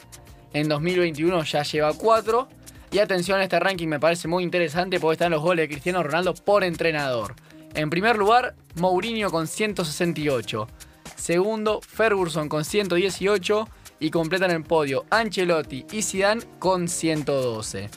En 0.53 0.69
2021 0.69 1.43
ya 1.43 1.63
lleva 1.63 1.93
4. 1.93 2.47
Y 2.91 2.99
atención 2.99 3.39
a 3.39 3.43
este 3.43 3.59
ranking, 3.59 3.87
me 3.87 3.99
parece 3.99 4.27
muy 4.27 4.43
interesante 4.43 4.99
porque 4.99 5.13
están 5.13 5.31
los 5.31 5.41
goles 5.41 5.63
de 5.63 5.69
Cristiano 5.69 6.01
Ronaldo 6.01 6.33
por 6.33 6.63
entrenador. 6.63 7.35
En 7.75 7.89
primer 7.89 8.17
lugar, 8.17 8.55
Mourinho 8.75 9.29
con 9.29 9.47
168. 9.47 10.67
Segundo, 11.15 11.81
Ferguson 11.81 12.49
con 12.49 12.65
118. 12.65 13.67
Y 14.01 14.11
completan 14.11 14.51
el 14.51 14.63
podio 14.63 15.05
Ancelotti 15.09 15.85
y 15.91 16.01
Zidane 16.01 16.41
con 16.57 16.87
112. 16.87 17.89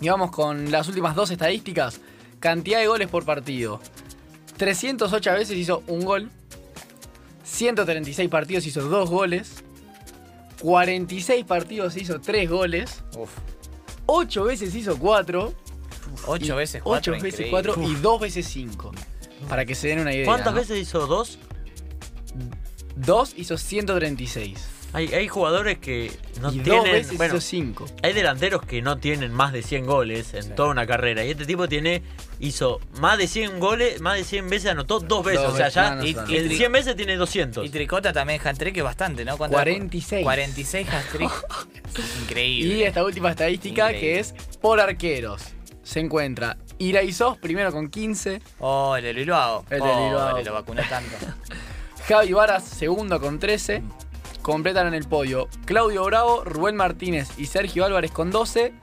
Y 0.00 0.08
vamos 0.08 0.32
con 0.32 0.70
las 0.70 0.88
últimas 0.88 1.14
dos 1.14 1.30
estadísticas. 1.30 2.00
Cantidad 2.40 2.80
de 2.80 2.88
goles 2.88 3.08
por 3.08 3.24
partido. 3.24 3.80
308 4.56 5.32
veces 5.32 5.56
hizo 5.56 5.82
un 5.86 6.04
gol. 6.04 6.30
136 7.44 8.28
partidos 8.28 8.66
hizo 8.66 8.82
dos 8.82 9.10
goles. 9.10 9.62
46 10.60 11.44
partidos 11.44 11.96
hizo 11.96 12.20
3 12.20 12.48
goles. 12.48 13.02
Uf. 13.16 13.30
8 14.06 14.44
veces 14.44 14.74
hizo 14.74 14.98
4. 14.98 15.54
Ocho 16.26 16.56
veces 16.56 16.82
cuatro. 16.82 17.14
8 17.14 17.22
veces. 17.22 17.46
4 17.50 17.74
y 17.82 17.94
2 17.96 18.20
veces 18.20 18.46
5. 18.46 18.92
Para 19.48 19.64
que 19.64 19.74
se 19.74 19.88
den 19.88 20.00
una 20.00 20.12
idea. 20.12 20.24
¿Cuántas 20.24 20.54
¿no? 20.54 20.60
veces 20.60 20.78
hizo 20.78 21.06
dos? 21.06 21.38
2 22.96 23.34
hizo 23.36 23.58
136. 23.58 24.75
Hay, 24.92 25.12
hay 25.12 25.28
jugadores 25.28 25.78
que 25.78 26.10
no 26.40 26.50
y 26.52 26.56
2 26.58 26.64
tienen. 26.64 26.92
veces 26.92 27.16
Bueno, 27.18 27.34
hizo 27.36 27.40
5. 27.46 27.86
hay 28.02 28.12
delanteros 28.14 28.62
que 28.64 28.80
no 28.80 28.96
tienen 28.96 29.30
más 29.32 29.52
de 29.52 29.62
100 29.62 29.84
goles 29.84 30.32
en 30.32 30.42
Sí. 30.44 30.50
toda 30.56 30.70
una 30.70 30.86
carrera. 30.86 31.24
Y 31.24 31.30
este 31.32 31.44
tipo 31.44 31.68
tiene. 31.68 32.02
Hizo 32.38 32.80
más 33.00 33.16
de 33.18 33.28
100 33.28 33.58
goles, 33.60 34.00
más 34.00 34.16
de 34.18 34.24
100 34.24 34.48
veces 34.50 34.70
anotó 34.70 35.00
dos 35.00 35.24
veces. 35.24 35.42
Dos 35.42 35.54
o 35.54 35.56
sea, 35.56 35.68
ya 35.68 35.90
no, 35.90 35.96
no 36.02 36.04
y- 36.06 36.12
son. 36.14 36.30
y- 36.30 36.36
en 36.36 36.50
100 36.50 36.72
veces 36.72 36.96
tiene 36.96 37.16
200. 37.16 37.64
Y 37.66 37.70
Tricota 37.70 38.12
también 38.12 38.40
hat-trick 38.46 38.74
que 38.74 38.80
es 38.80 38.84
bastante, 38.84 39.24
¿no? 39.24 39.36
¿Cuántas- 39.36 39.56
46. 39.62 40.22
46 40.22 40.88
hat-trick. 40.88 41.30
Increíble. 42.22 42.74
Y 42.74 42.82
esta 42.82 43.04
última 43.04 43.30
estadística 43.30 43.86
Increíble. 43.92 44.14
que 44.14 44.20
es 44.20 44.34
por 44.60 44.80
arqueros. 44.80 45.42
Se 45.82 46.00
encuentra 46.00 46.56
Iraizos 46.78 47.38
primero 47.38 47.72
con 47.72 47.88
15, 47.88 48.40
Oh, 48.58 48.96
el 48.96 49.04
de. 49.04 49.10
El 49.70 49.80
de 49.80 49.80
Oh, 49.80 50.00
Luiluao. 50.00 50.42
Lo 50.42 50.52
vacunó 50.52 50.82
tanto. 50.88 51.16
Javi 52.08 52.32
Varas 52.32 52.64
segundo 52.64 53.20
con 53.20 53.38
13. 53.38 53.82
Completan 54.46 54.86
en 54.86 54.94
el 54.94 55.08
podio 55.08 55.48
Claudio 55.64 56.04
Bravo, 56.04 56.44
Rubén 56.44 56.76
Martínez 56.76 57.30
y 57.36 57.46
Sergio 57.46 57.84
Álvarez 57.84 58.12
con 58.12 58.30
12. 58.30 58.74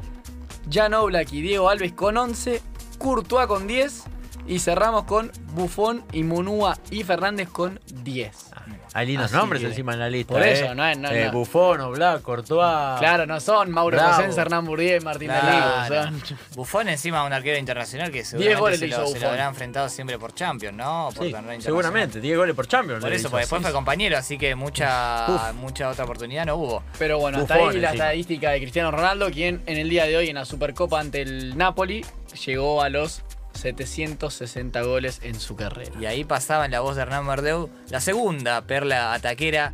Jan 0.69 0.93
Oblak 0.93 1.31
y 1.31 1.41
Diego 1.41 1.69
Alves 1.69 1.93
con 1.93 2.17
11. 2.17 2.61
Courtois 2.97 3.47
con 3.47 3.65
10. 3.65 4.03
Y 4.45 4.59
cerramos 4.59 5.05
con 5.05 5.31
Buffon 5.53 6.03
y 6.11 6.23
Munúa 6.23 6.77
y 6.91 7.05
Fernández 7.05 7.47
con 7.47 7.79
10. 8.03 8.51
Hay 8.95 9.07
lindos 9.07 9.25
Así 9.25 9.35
nombres 9.35 9.61
que, 9.61 9.67
encima 9.69 9.93
en 9.93 9.99
la 9.99 10.09
lista. 10.09 10.33
por 10.33 10.43
¿eh? 10.43 10.51
eso, 10.51 10.75
no 10.75 10.85
es- 10.85 10.97
no 10.97 11.09
Eh, 11.09 11.19
nada. 11.21 11.31
Buffon, 11.31 11.81
Oblak, 11.81 12.21
Courtois. 12.21 12.99
Claro, 12.99 13.25
no 13.25 13.39
son 13.39 13.71
Mauro 13.71 13.97
Bravo. 13.97 14.21
Rosén, 14.23 14.39
Hernán 14.39 14.65
Bourdieu 14.65 14.97
y 14.97 14.99
Martín 14.99 15.29
Claro. 15.29 15.47
Laligo, 15.47 16.03
son- 16.27 16.37
Buffon 16.55 16.89
encima 16.89 17.23
un 17.23 17.33
arquero 17.33 17.57
internacional 17.57 18.11
que 18.11 18.21
goles 18.23 18.29
seguramente 18.29 18.77
se 18.77 18.87
le 18.87 18.91
lo, 18.91 18.95
hizo 18.97 19.05
se 19.07 19.13
lo 19.13 19.13
Buffon. 19.19 19.29
habrá 19.31 19.47
enfrentado 19.47 19.89
siempre 19.89 20.19
por 20.19 20.33
Champions, 20.35 20.77
¿no? 20.77 21.05
Por 21.05 21.25
Sí, 21.25 21.31
torneo 21.31 21.53
internacional. 21.53 21.61
seguramente, 21.63 22.21
10 22.21 22.37
goles 22.37 22.55
por 22.55 22.67
Champions. 22.67 23.01
Por 23.01 23.09
le 23.09 23.15
eso, 23.15 23.21
hizo. 23.23 23.29
porque 23.31 23.41
después 23.41 23.59
Sí, 23.61 23.63
fue 23.63 23.73
compañero, 23.73 24.17
así 24.17 24.37
que 24.37 24.53
mucha, 24.55 25.51
mucha 25.55 25.89
otra 25.89 26.03
oportunidad 26.05 26.45
no 26.45 26.55
hubo. 26.55 26.83
Pero 26.99 27.17
bueno, 27.19 27.39
hasta 27.39 27.55
Buffon 27.55 27.69
ahí 27.71 27.79
la 27.81 27.87
encima. 27.89 28.05
estadística 28.05 28.49
de 28.51 28.59
Cristiano 28.59 28.91
Ronaldo, 28.91 29.31
quien 29.31 29.63
en 29.65 29.77
el 29.77 29.89
día 29.89 30.05
de 30.05 30.17
hoy 30.17 30.29
en 30.29 30.35
la 30.35 30.45
Supercopa 30.45 30.99
ante 30.99 31.21
el 31.23 31.57
Napoli 31.57 32.05
llegó 32.45 32.81
a 32.83 32.89
los 32.89 33.23
760 33.53 34.81
goles 34.83 35.19
en 35.23 35.35
su 35.39 35.55
carrera. 35.55 35.91
Y 35.99 36.05
ahí 36.05 36.23
pasaba 36.23 36.65
en 36.65 36.71
la 36.71 36.81
voz 36.81 36.95
de 36.95 37.03
Hernán 37.03 37.25
Verdeu 37.27 37.69
la 37.89 37.99
segunda 37.99 38.61
perla 38.61 39.13
ataquera. 39.13 39.73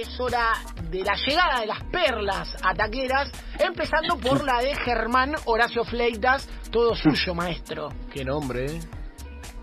es 0.00 0.18
hora 0.18 0.52
de 0.90 1.04
la 1.04 1.14
llegada 1.26 1.60
de 1.60 1.66
las 1.66 1.82
perlas 1.84 2.48
ataqueras, 2.62 3.30
empezando 3.58 4.16
por 4.18 4.42
la 4.44 4.60
de 4.62 4.74
Germán 4.76 5.34
Horacio 5.44 5.84
Fleitas, 5.84 6.48
todo 6.70 6.94
suyo, 6.94 7.34
maestro. 7.34 7.90
Qué 8.12 8.24
nombre, 8.24 8.64
¿eh? 8.66 8.80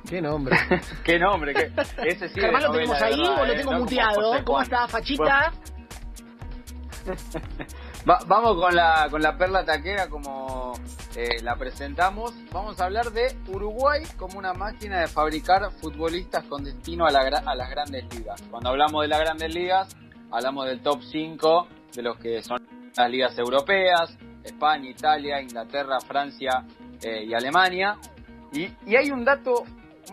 Qué 0.08 0.22
nombre. 0.22 0.56
Qué 1.04 1.18
nombre, 1.20 1.54
qué. 1.54 1.72
Ese 2.06 2.30
sí. 2.30 2.40
Germán 2.40 2.64
lo 2.64 2.72
tenemos 2.72 3.02
ahí 3.02 3.18
¿verdad, 3.20 3.42
o 3.42 3.46
lo 3.46 3.52
eh? 3.54 3.56
tengo 3.58 3.72
No 3.72 3.78
como 3.78 3.86
muteado. 3.90 4.32
¿Cómo 4.46 4.58
Juan. 4.58 4.64
está, 4.64 4.88
Fachita? 4.88 5.52
Va- 8.10 8.20
vamos 8.28 8.62
con 8.62 8.74
la, 8.76 9.08
con 9.10 9.22
la 9.22 9.38
perla 9.38 9.66
taquera 9.66 10.08
como 10.08 10.67
eh, 11.18 11.42
la 11.42 11.56
presentamos. 11.56 12.32
Vamos 12.52 12.80
a 12.80 12.86
hablar 12.86 13.12
de 13.12 13.36
Uruguay 13.48 14.04
como 14.18 14.38
una 14.38 14.54
máquina 14.54 15.00
de 15.00 15.08
fabricar 15.08 15.72
futbolistas 15.72 16.44
con 16.44 16.64
destino 16.64 17.08
a, 17.08 17.12
las 17.12 17.26
grandes 17.72 18.06
ligas. 18.16 18.40
Cuando 18.52 18.70
hablamos 18.70 19.02
de 19.02 19.08
las 19.08 19.20
grandes 19.22 19.52
ligas, 19.52 19.98
hablamos 20.30 20.68
del 20.68 20.80
top 20.82 21.02
5 21.02 21.68
de 21.96 22.02
los 22.04 22.20
que 22.20 22.44
son 22.44 22.62
las 22.96 23.10
ligas 23.10 23.36
europeas, 23.40 24.16
España, 24.44 24.92
Italia, 24.92 25.42
Inglaterra, 25.42 26.00
Francia 26.02 26.64
eh, 27.02 27.24
y 27.26 27.34
Alemania. 27.34 27.98
Y, 28.54 28.70
y 28.86 28.96
hay 28.96 29.10
un 29.10 29.26
dato 29.26 29.64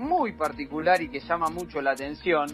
muy 0.01 0.33
particular 0.33 1.03
y 1.03 1.11
que 1.11 1.21
llama 1.21 1.51
mucho 1.51 1.83
la 1.83 1.91
atención, 1.91 2.47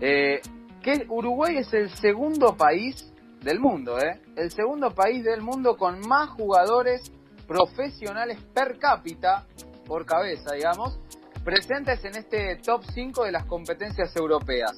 eh, 0.00 0.40
que 0.80 1.04
Uruguay 1.08 1.56
es 1.56 1.74
el 1.74 1.90
segundo 1.90 2.56
país 2.56 3.12
del 3.42 3.58
mundo, 3.58 3.98
¿eh? 3.98 4.20
El 4.36 4.52
segundo 4.52 4.94
país 4.94 5.24
del 5.24 5.42
mundo 5.42 5.76
con 5.76 5.98
más 6.06 6.30
jugadores 6.30 7.12
profesionales 7.48 8.38
per 8.54 8.78
cápita, 8.78 9.46
por 9.86 10.04
cabeza, 10.04 10.52
digamos, 10.52 11.00
presentes 11.42 12.04
en 12.04 12.14
este 12.14 12.56
top 12.56 12.84
5 12.94 13.24
de 13.24 13.32
las 13.32 13.46
competencias 13.46 14.14
europeas. 14.14 14.76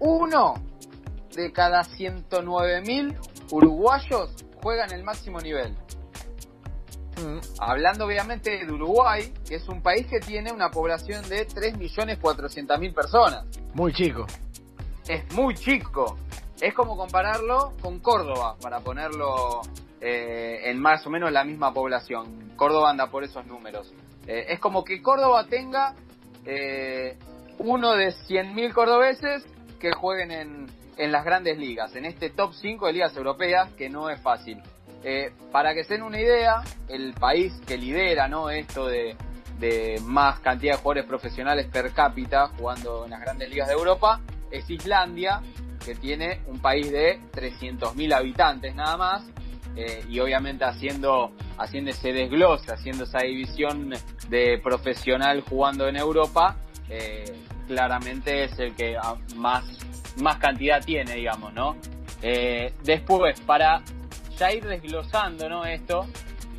Uno 0.00 0.54
de 1.34 1.52
cada 1.52 1.84
109.000 1.84 3.16
uruguayos 3.52 4.34
juega 4.60 4.84
en 4.86 4.92
el 4.92 5.04
máximo 5.04 5.40
nivel. 5.40 5.76
Hablando 7.58 8.06
obviamente 8.06 8.64
de 8.64 8.72
Uruguay, 8.72 9.32
que 9.46 9.56
es 9.56 9.68
un 9.68 9.82
país 9.82 10.06
que 10.06 10.20
tiene 10.20 10.52
una 10.52 10.70
población 10.70 11.28
de 11.28 11.46
3.400.000 11.46 12.94
personas 12.94 13.44
Muy 13.74 13.92
chico. 13.92 14.26
es 15.06 15.30
muy 15.34 15.54
chico. 15.54 16.16
Es 16.60 16.74
como 16.74 16.96
compararlo 16.96 17.74
con 17.82 18.00
Córdoba, 18.00 18.56
para 18.60 18.80
ponerlo 18.80 19.60
eh, 20.00 20.70
en 20.70 20.80
más 20.80 21.06
o 21.06 21.10
menos 21.10 21.30
la 21.32 21.44
misma 21.44 21.72
población. 21.72 22.52
Córdoba 22.56 22.90
anda 22.90 23.10
por 23.10 23.24
esos 23.24 23.46
números. 23.46 23.92
Eh, 24.26 24.46
es 24.48 24.60
como 24.60 24.84
que 24.84 25.02
Córdoba 25.02 25.46
tenga 25.48 25.94
eh, 26.44 27.16
uno 27.58 27.92
de 27.92 28.08
100.000 28.08 28.72
cordobeses 28.72 29.44
que 29.78 29.92
jueguen 29.92 30.30
en, 30.30 30.66
en 30.96 31.12
las 31.12 31.24
grandes 31.24 31.58
ligas, 31.58 31.94
en 31.96 32.04
este 32.04 32.30
top 32.30 32.52
5 32.54 32.86
de 32.86 32.92
ligas 32.92 33.16
europeas, 33.16 33.70
que 33.72 33.88
no 33.88 34.10
es 34.10 34.20
fácil. 34.20 34.62
Eh, 35.02 35.32
para 35.50 35.72
que 35.74 35.84
se 35.84 35.94
den 35.94 36.02
una 36.02 36.20
idea, 36.20 36.62
el 36.88 37.14
país 37.14 37.54
que 37.66 37.78
lidera 37.78 38.28
¿no? 38.28 38.50
esto 38.50 38.86
de, 38.86 39.16
de 39.58 39.98
más 40.04 40.40
cantidad 40.40 40.74
de 40.74 40.78
jugadores 40.78 41.06
profesionales 41.06 41.66
per 41.66 41.92
cápita 41.92 42.48
jugando 42.48 43.04
en 43.04 43.10
las 43.10 43.20
grandes 43.20 43.48
ligas 43.48 43.68
de 43.68 43.74
Europa 43.74 44.20
es 44.50 44.68
Islandia, 44.68 45.40
que 45.84 45.94
tiene 45.94 46.40
un 46.46 46.60
país 46.60 46.90
de 46.90 47.18
300.000 47.32 48.12
habitantes 48.14 48.74
nada 48.74 48.96
más, 48.98 49.22
eh, 49.76 50.04
y 50.08 50.18
obviamente 50.20 50.64
haciendo, 50.64 51.32
haciendo 51.58 51.90
ese 51.90 52.12
desglose, 52.12 52.72
haciendo 52.72 53.04
esa 53.04 53.20
división 53.20 53.92
de 54.28 54.58
profesional 54.62 55.42
jugando 55.42 55.88
en 55.88 55.96
Europa, 55.96 56.56
eh, 56.88 57.24
claramente 57.66 58.44
es 58.44 58.58
el 58.58 58.74
que 58.74 58.96
más, 59.36 59.64
más 60.20 60.38
cantidad 60.38 60.84
tiene, 60.84 61.14
digamos, 61.14 61.52
¿no? 61.54 61.76
Eh, 62.22 62.72
después, 62.82 63.40
para 63.42 63.82
ya 64.38 64.52
ir 64.52 64.64
desglosando 64.66 65.48
¿no? 65.48 65.64
esto, 65.64 66.06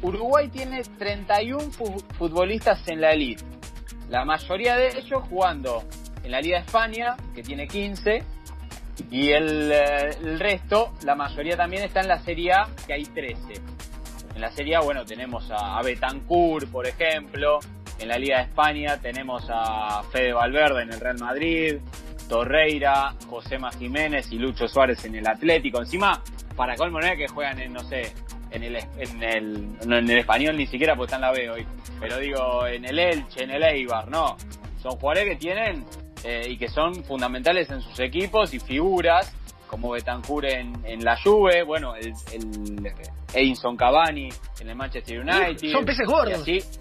Uruguay 0.01 0.47
tiene 0.49 0.81
31 0.97 1.71
fu- 1.71 2.03
futbolistas 2.17 2.87
en 2.87 3.01
la 3.01 3.11
elite. 3.11 3.43
La 4.09 4.25
mayoría 4.25 4.75
de 4.75 4.97
ellos 4.97 5.21
jugando 5.29 5.83
en 6.23 6.31
la 6.31 6.41
Liga 6.41 6.57
de 6.59 6.65
España, 6.65 7.15
que 7.35 7.43
tiene 7.43 7.67
15, 7.67 8.23
y 9.09 9.31
el, 9.31 9.71
eh, 9.71 10.09
el 10.21 10.39
resto, 10.39 10.93
la 11.03 11.15
mayoría 11.15 11.57
también 11.57 11.83
está 11.83 12.01
en 12.01 12.07
la 12.07 12.19
Serie 12.19 12.53
A, 12.53 12.67
que 12.85 12.93
hay 12.93 13.03
13. 13.05 13.35
En 14.35 14.41
la 14.41 14.51
Serie 14.51 14.75
A, 14.75 14.81
bueno, 14.81 15.05
tenemos 15.05 15.49
a, 15.51 15.77
a 15.77 15.81
Betancourt, 15.81 16.69
por 16.69 16.87
ejemplo. 16.87 17.59
En 17.99 18.07
la 18.07 18.17
Liga 18.17 18.37
de 18.37 18.43
España 18.45 18.97
tenemos 18.99 19.45
a 19.49 20.01
Fede 20.11 20.33
Valverde 20.33 20.83
en 20.83 20.91
el 20.91 20.99
Real 20.99 21.19
Madrid, 21.19 21.77
Torreira, 22.27 23.13
Josema 23.29 23.71
Jiménez 23.71 24.31
y 24.31 24.39
Lucho 24.39 24.67
Suárez 24.67 25.05
en 25.05 25.15
el 25.15 25.27
Atlético. 25.27 25.79
Encima, 25.79 26.23
para 26.55 26.75
colmo 26.75 26.99
no 26.99 27.05
es 27.05 27.17
que 27.17 27.27
juegan 27.27 27.59
en, 27.59 27.73
no 27.73 27.81
sé, 27.81 28.13
en 28.51 28.63
el, 28.63 28.75
en 28.75 29.23
el, 29.23 29.69
en 29.81 29.91
el 29.93 30.17
español 30.17 30.57
ni 30.57 30.65
siquiera 30.65 30.95
porque 30.95 31.13
está 31.13 31.17
en 31.17 31.21
la 31.21 31.31
B 31.31 31.49
hoy. 31.49 31.67
Pero 31.99 32.17
digo, 32.17 32.65
en 32.67 32.85
el 32.85 32.97
Elche, 32.97 33.43
en 33.43 33.51
el 33.51 33.63
Eibar, 33.63 34.09
no. 34.09 34.37
Son 34.81 34.93
jugadores 34.93 35.25
que 35.25 35.35
tienen 35.35 35.85
eh, 36.23 36.47
y 36.47 36.57
que 36.57 36.67
son 36.69 37.03
fundamentales 37.03 37.69
en 37.69 37.81
sus 37.81 37.99
equipos 37.99 38.53
y 38.53 38.59
figuras 38.59 39.33
como 39.67 39.91
Betancourt 39.91 40.45
en, 40.47 40.85
en 40.85 41.03
la 41.05 41.17
Juve, 41.21 41.63
bueno, 41.63 41.95
el, 41.95 42.13
el 42.33 42.93
Edinson 43.33 43.77
Cavani 43.77 44.27
en 44.59 44.69
el 44.69 44.75
Manchester 44.75 45.19
United. 45.19 45.71
Son 45.71 45.85
peces 45.85 46.05
gordos. 46.05 46.45
Y 46.45 46.57
así, 46.57 46.79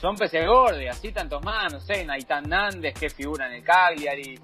son 0.00 0.16
peces 0.16 0.44
gordos 0.44 0.82
y 0.82 0.88
así 0.88 1.12
tantos 1.12 1.42
más, 1.44 1.72
no 1.72 1.80
sé, 1.80 2.04
Naitan 2.04 2.48
Nández 2.48 2.94
que 2.98 3.10
figura 3.10 3.46
en 3.46 3.52
el 3.54 3.62
Cagliari. 3.62 4.38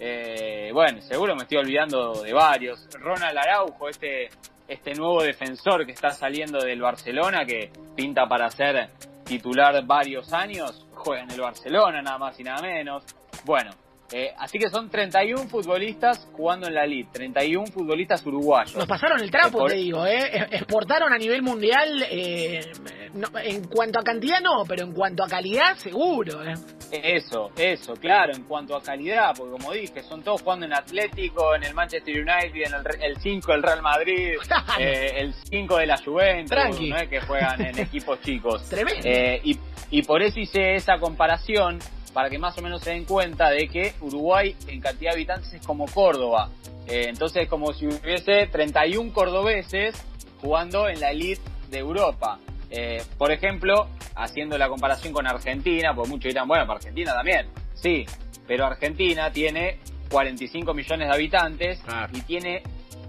Eh, 0.00 0.70
bueno, 0.72 1.00
seguro 1.00 1.34
me 1.36 1.42
estoy 1.42 1.58
olvidando 1.58 2.22
de 2.22 2.32
varios. 2.32 2.88
Ronald 2.98 3.38
Araujo, 3.38 3.88
este, 3.88 4.28
este 4.66 4.94
nuevo 4.94 5.22
defensor 5.22 5.86
que 5.86 5.92
está 5.92 6.10
saliendo 6.10 6.58
del 6.58 6.80
Barcelona, 6.80 7.44
que 7.46 7.70
pinta 7.96 8.26
para 8.26 8.50
ser 8.50 8.90
titular 9.24 9.80
varios 9.86 10.32
años, 10.32 10.86
juega 10.92 11.22
en 11.22 11.30
el 11.30 11.40
Barcelona, 11.40 12.02
nada 12.02 12.18
más 12.18 12.38
y 12.40 12.42
nada 12.42 12.62
menos. 12.62 13.04
Bueno, 13.48 13.70
eh, 14.12 14.32
así 14.38 14.58
que 14.58 14.68
son 14.70 14.88
31 14.90 15.48
futbolistas 15.48 16.28
jugando 16.32 16.66
en 16.68 16.74
la 16.74 16.84
Elite, 16.84 17.10
31 17.12 17.66
futbolistas 17.66 18.24
uruguayos. 18.26 18.76
Nos 18.76 18.86
pasaron 18.86 19.20
el 19.20 19.30
trapo, 19.30 19.58
Por- 19.58 19.70
te 19.70 19.76
digo, 19.78 20.06
¿eh? 20.06 20.46
Exportaron 20.50 21.12
a 21.12 21.18
nivel 21.18 21.42
mundial 21.42 22.02
eh, 22.10 22.60
eh, 22.60 23.10
no, 23.14 23.26
en 23.38 23.64
cuanto 23.68 23.98
a 23.98 24.02
cantidad 24.02 24.40
no, 24.40 24.64
pero 24.68 24.82
en 24.84 24.92
cuanto 24.92 25.24
a 25.24 25.28
calidad 25.28 25.76
seguro. 25.76 26.42
¿eh? 26.44 26.54
Eso, 26.90 27.50
eso, 27.56 27.94
claro, 27.94 28.32
en 28.34 28.44
cuanto 28.44 28.74
a 28.76 28.82
calidad, 28.82 29.32
porque 29.36 29.52
como 29.52 29.72
dije, 29.72 30.02
son 30.02 30.22
todos 30.22 30.40
jugando 30.42 30.64
en 30.66 30.72
Atlético, 30.74 31.54
en 31.54 31.64
el 31.64 31.74
Manchester 31.74 32.14
United, 32.14 32.66
en 32.66 32.74
el, 32.74 32.84
Re- 32.84 33.06
el 33.06 33.16
5 33.18 33.52
del 33.52 33.62
Real 33.62 33.82
Madrid, 33.82 34.36
eh, 34.78 35.12
el 35.16 35.34
5 35.34 35.76
de 35.78 35.86
la 35.86 35.96
Juventus, 35.98 36.50
Tranqui. 36.50 36.90
no 36.90 36.96
que 37.08 37.20
juegan 37.22 37.60
en 37.62 37.78
equipos 37.88 38.20
chicos. 38.22 38.68
Tremendo. 38.70 39.02
Eh, 39.04 39.40
y, 39.44 39.58
y 39.90 40.02
por 40.02 40.22
eso 40.22 40.38
hice 40.40 40.74
esa 40.76 40.98
comparación, 40.98 41.78
para 42.12 42.30
que 42.30 42.38
más 42.38 42.56
o 42.58 42.62
menos 42.62 42.82
se 42.82 42.90
den 42.90 43.04
cuenta 43.04 43.50
de 43.50 43.68
que 43.68 43.94
Uruguay 44.00 44.54
en 44.66 44.80
cantidad 44.80 45.10
de 45.10 45.16
habitantes 45.16 45.52
es 45.52 45.66
como 45.66 45.86
Córdoba. 45.86 46.50
Eh, 46.86 47.06
entonces 47.08 47.42
es 47.42 47.48
como 47.48 47.72
si 47.72 47.86
hubiese 47.86 48.46
31 48.46 49.12
cordobeses 49.12 49.94
jugando 50.40 50.88
en 50.88 51.00
la 51.00 51.10
elite 51.10 51.42
de 51.70 51.78
Europa. 51.78 52.38
Eh, 52.70 53.02
por 53.16 53.32
ejemplo, 53.32 53.88
haciendo 54.14 54.58
la 54.58 54.68
comparación 54.68 55.12
con 55.12 55.26
Argentina, 55.26 55.94
porque 55.94 56.10
muchos 56.10 56.28
dirán, 56.28 56.48
bueno, 56.48 56.66
para 56.66 56.78
Argentina 56.78 57.14
también. 57.14 57.46
Sí, 57.74 58.04
pero 58.46 58.66
Argentina 58.66 59.30
tiene 59.30 59.78
45 60.10 60.74
millones 60.74 61.08
de 61.08 61.14
habitantes 61.14 61.80
y 62.12 62.20
tiene, 62.22 62.62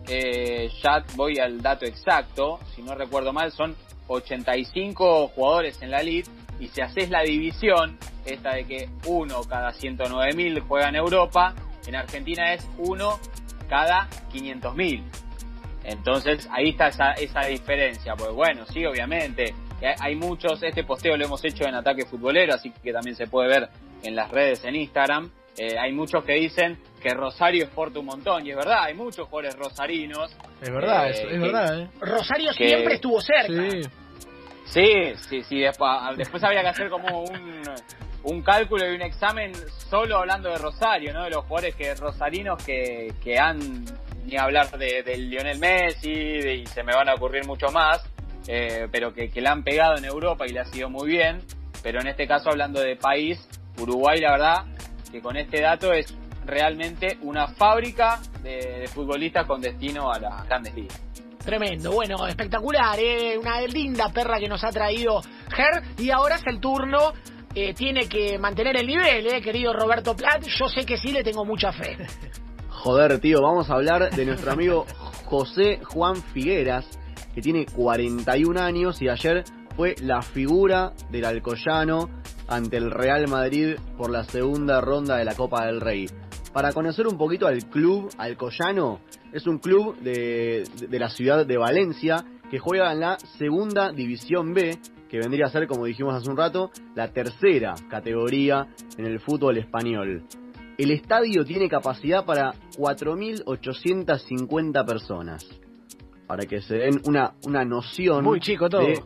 eh, 0.07 0.69
ya 0.83 1.03
voy 1.15 1.39
al 1.39 1.61
dato 1.61 1.85
exacto, 1.85 2.59
si 2.75 2.81
no 2.81 2.95
recuerdo 2.95 3.33
mal, 3.33 3.51
son 3.51 3.75
85 4.07 5.29
jugadores 5.29 5.81
en 5.81 5.91
la 5.91 6.01
elite 6.01 6.29
y 6.59 6.67
si 6.67 6.81
haces 6.81 7.09
la 7.09 7.21
división, 7.23 7.97
esta 8.25 8.53
de 8.55 8.65
que 8.65 8.89
uno 9.05 9.41
cada 9.43 9.71
109 9.73 10.33
mil 10.35 10.59
juega 10.61 10.89
en 10.89 10.95
Europa, 10.95 11.53
en 11.87 11.95
Argentina 11.95 12.53
es 12.53 12.67
uno 12.77 13.19
cada 13.69 14.07
500 14.31 14.75
mil. 14.75 15.03
Entonces 15.83 16.47
ahí 16.51 16.69
está 16.69 16.87
esa, 16.87 17.11
esa 17.13 17.41
diferencia, 17.45 18.15
pues 18.15 18.31
bueno, 18.31 18.65
sí, 18.65 18.85
obviamente, 18.85 19.53
hay- 19.81 19.95
hay 19.99 20.15
muchos, 20.15 20.61
este 20.61 20.83
posteo 20.83 21.15
lo 21.17 21.25
hemos 21.25 21.43
hecho 21.45 21.63
en 21.65 21.75
Ataque 21.75 22.05
Futbolero, 22.05 22.53
así 22.53 22.71
que 22.83 22.91
también 22.91 23.15
se 23.15 23.27
puede 23.27 23.47
ver 23.47 23.69
en 24.03 24.15
las 24.15 24.29
redes 24.31 24.63
en 24.65 24.75
Instagram, 24.75 25.31
Eh, 25.61 25.77
hay 25.77 25.91
muchos 25.91 26.23
que 26.23 26.35
dicen 26.35 26.77
que 27.01 27.09
Rosario 27.09 27.65
exporta 27.65 27.99
un 27.99 28.05
montón, 28.05 28.45
y 28.47 28.51
es 28.51 28.55
verdad, 28.55 28.83
hay 28.83 28.93
muchos 28.93 29.27
jugadores 29.27 29.57
rosarinos. 29.57 30.33
Es 30.61 30.69
verdad, 30.71 31.09
eh, 31.09 31.11
es 31.11 31.19
que- 31.19 31.37
verdad, 31.37 31.79
¿eh? 31.81 31.89
Rosario 31.99 32.51
Que- 32.57 32.67
siempre 32.69 32.93
estuvo 32.95 33.19
cerca. 33.19 33.69
Sí. 33.69 33.81
Sí, 34.69 35.13
sí, 35.27 35.41
sí, 35.43 35.59
después, 35.59 35.91
después 36.15 36.43
habría 36.43 36.61
que 36.61 36.67
hacer 36.67 36.89
como 36.89 37.23
un, 38.23 38.41
cálculo 38.43 38.91
y 38.91 38.95
un 38.95 39.01
examen 39.01 39.51
solo 39.89 40.17
hablando 40.17 40.49
de 40.49 40.59
Rosario, 40.59 41.11
¿no? 41.11 41.23
De 41.23 41.31
los 41.31 41.45
jugadores 41.45 41.75
que 41.75 41.95
rosarinos 41.95 42.63
que, 42.63 43.39
han, 43.39 43.85
ni 44.25 44.37
hablar 44.37 44.69
de, 44.77 45.01
de 45.01 45.17
Lionel 45.17 45.57
Messi, 45.57 46.11
y 46.11 46.65
se 46.67 46.83
me 46.83 46.93
van 46.93 47.09
a 47.09 47.15
ocurrir 47.15 47.47
mucho 47.47 47.69
más, 47.71 48.07
eh, 48.47 48.87
pero 48.91 49.11
que, 49.11 49.31
que 49.31 49.41
le 49.41 49.49
han 49.49 49.63
pegado 49.63 49.97
en 49.97 50.05
Europa 50.05 50.45
y 50.45 50.51
le 50.51 50.59
ha 50.59 50.65
sido 50.65 50.87
muy 50.89 51.09
bien, 51.09 51.39
pero 51.81 51.99
en 51.99 52.07
este 52.07 52.27
caso 52.27 52.51
hablando 52.51 52.79
de 52.79 52.95
país, 52.95 53.39
Uruguay 53.79 54.19
la 54.19 54.31
verdad 54.31 54.65
que 55.11 55.19
con 55.19 55.35
este 55.35 55.61
dato 55.61 55.93
es 55.93 56.15
realmente 56.45 57.17
una 57.21 57.47
fábrica 57.47 58.19
de, 58.43 58.81
de 58.81 58.87
futbolistas 58.87 59.47
con 59.47 59.61
destino 59.61 60.11
a 60.11 60.19
las 60.19 60.45
grandes 60.45 60.75
ligas. 60.75 61.08
Tremendo, 61.43 61.91
bueno, 61.91 62.27
espectacular, 62.27 62.99
¿eh? 62.99 63.37
una 63.37 63.61
linda 63.61 64.09
perra 64.11 64.39
que 64.39 64.47
nos 64.47 64.63
ha 64.63 64.71
traído 64.71 65.21
Ger. 65.49 65.83
Y 65.97 66.11
ahora 66.11 66.35
es 66.35 66.45
el 66.45 66.59
turno, 66.59 67.13
eh, 67.55 67.73
tiene 67.73 68.07
que 68.07 68.37
mantener 68.37 68.77
el 68.77 68.87
nivel, 68.87 69.25
¿eh? 69.27 69.41
querido 69.41 69.73
Roberto 69.73 70.15
Plat. 70.15 70.43
Yo 70.45 70.67
sé 70.67 70.85
que 70.85 70.97
sí 70.97 71.11
le 71.11 71.23
tengo 71.23 71.45
mucha 71.45 71.71
fe. 71.71 71.97
Joder, 72.69 73.19
tío, 73.19 73.41
vamos 73.41 73.69
a 73.69 73.73
hablar 73.73 74.09
de 74.11 74.25
nuestro 74.25 74.51
amigo 74.51 74.85
José 75.25 75.79
Juan 75.83 76.15
Figueras, 76.15 76.85
que 77.33 77.41
tiene 77.41 77.65
41 77.65 78.59
años 78.59 79.01
y 79.01 79.09
ayer 79.09 79.43
fue 79.75 79.95
la 80.01 80.21
figura 80.21 80.93
del 81.09 81.25
Alcoyano 81.25 82.09
ante 82.47 82.77
el 82.77 82.91
Real 82.91 83.27
Madrid 83.27 83.75
por 83.97 84.09
la 84.09 84.23
segunda 84.23 84.81
ronda 84.81 85.17
de 85.17 85.25
la 85.25 85.35
Copa 85.35 85.65
del 85.65 85.81
Rey. 85.81 86.07
Para 86.53 86.73
conocer 86.73 87.07
un 87.07 87.17
poquito 87.17 87.47
al 87.47 87.65
club 87.69 88.09
Alcoyano, 88.17 88.99
es 89.31 89.45
un 89.45 89.59
club 89.59 89.97
de, 89.99 90.63
de 90.89 90.99
la 90.99 91.09
ciudad 91.09 91.45
de 91.45 91.57
Valencia 91.57 92.25
que 92.49 92.57
juega 92.57 92.91
en 92.91 93.01
la 93.01 93.19
segunda 93.37 93.91
división 93.91 94.53
B, 94.53 94.79
que 95.07 95.19
vendría 95.19 95.45
a 95.45 95.49
ser, 95.49 95.67
como 95.67 95.85
dijimos 95.85 96.15
hace 96.15 96.29
un 96.29 96.37
rato, 96.37 96.71
la 96.95 97.09
tercera 97.09 97.75
categoría 97.89 98.67
en 98.97 99.05
el 99.05 99.19
fútbol 99.19 99.57
español. 99.57 100.23
El 100.77 100.91
estadio 100.91 101.45
tiene 101.45 101.69
capacidad 101.69 102.25
para 102.25 102.53
4.850 102.77 104.85
personas. 104.85 105.45
Para 106.25 106.45
que 106.45 106.61
se 106.61 106.75
den 106.75 107.01
una, 107.05 107.33
una 107.43 107.65
noción 107.65 108.23
Muy 108.23 108.39
chico 108.39 108.69
todo. 108.69 108.81
de, 108.81 109.01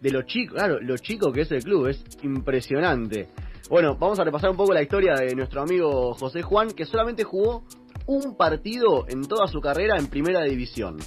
de 0.00 0.10
lo 0.10 0.22
chico, 0.22 0.54
claro, 0.54 0.80
lo 0.80 0.96
chico 0.96 1.30
que 1.32 1.42
es 1.42 1.52
el 1.52 1.62
club, 1.62 1.86
es 1.86 2.02
impresionante. 2.22 3.28
Bueno, 3.70 3.96
vamos 3.96 4.18
a 4.18 4.24
repasar 4.24 4.50
un 4.50 4.56
poco 4.56 4.74
la 4.74 4.82
historia 4.82 5.14
de 5.14 5.32
nuestro 5.36 5.62
amigo 5.62 6.12
José 6.14 6.42
Juan, 6.42 6.72
que 6.72 6.84
solamente 6.84 7.22
jugó 7.22 7.62
un 8.04 8.36
partido 8.36 9.06
en 9.08 9.22
toda 9.22 9.46
su 9.46 9.60
carrera 9.60 9.96
en 9.96 10.08
primera 10.08 10.42
división. 10.42 10.98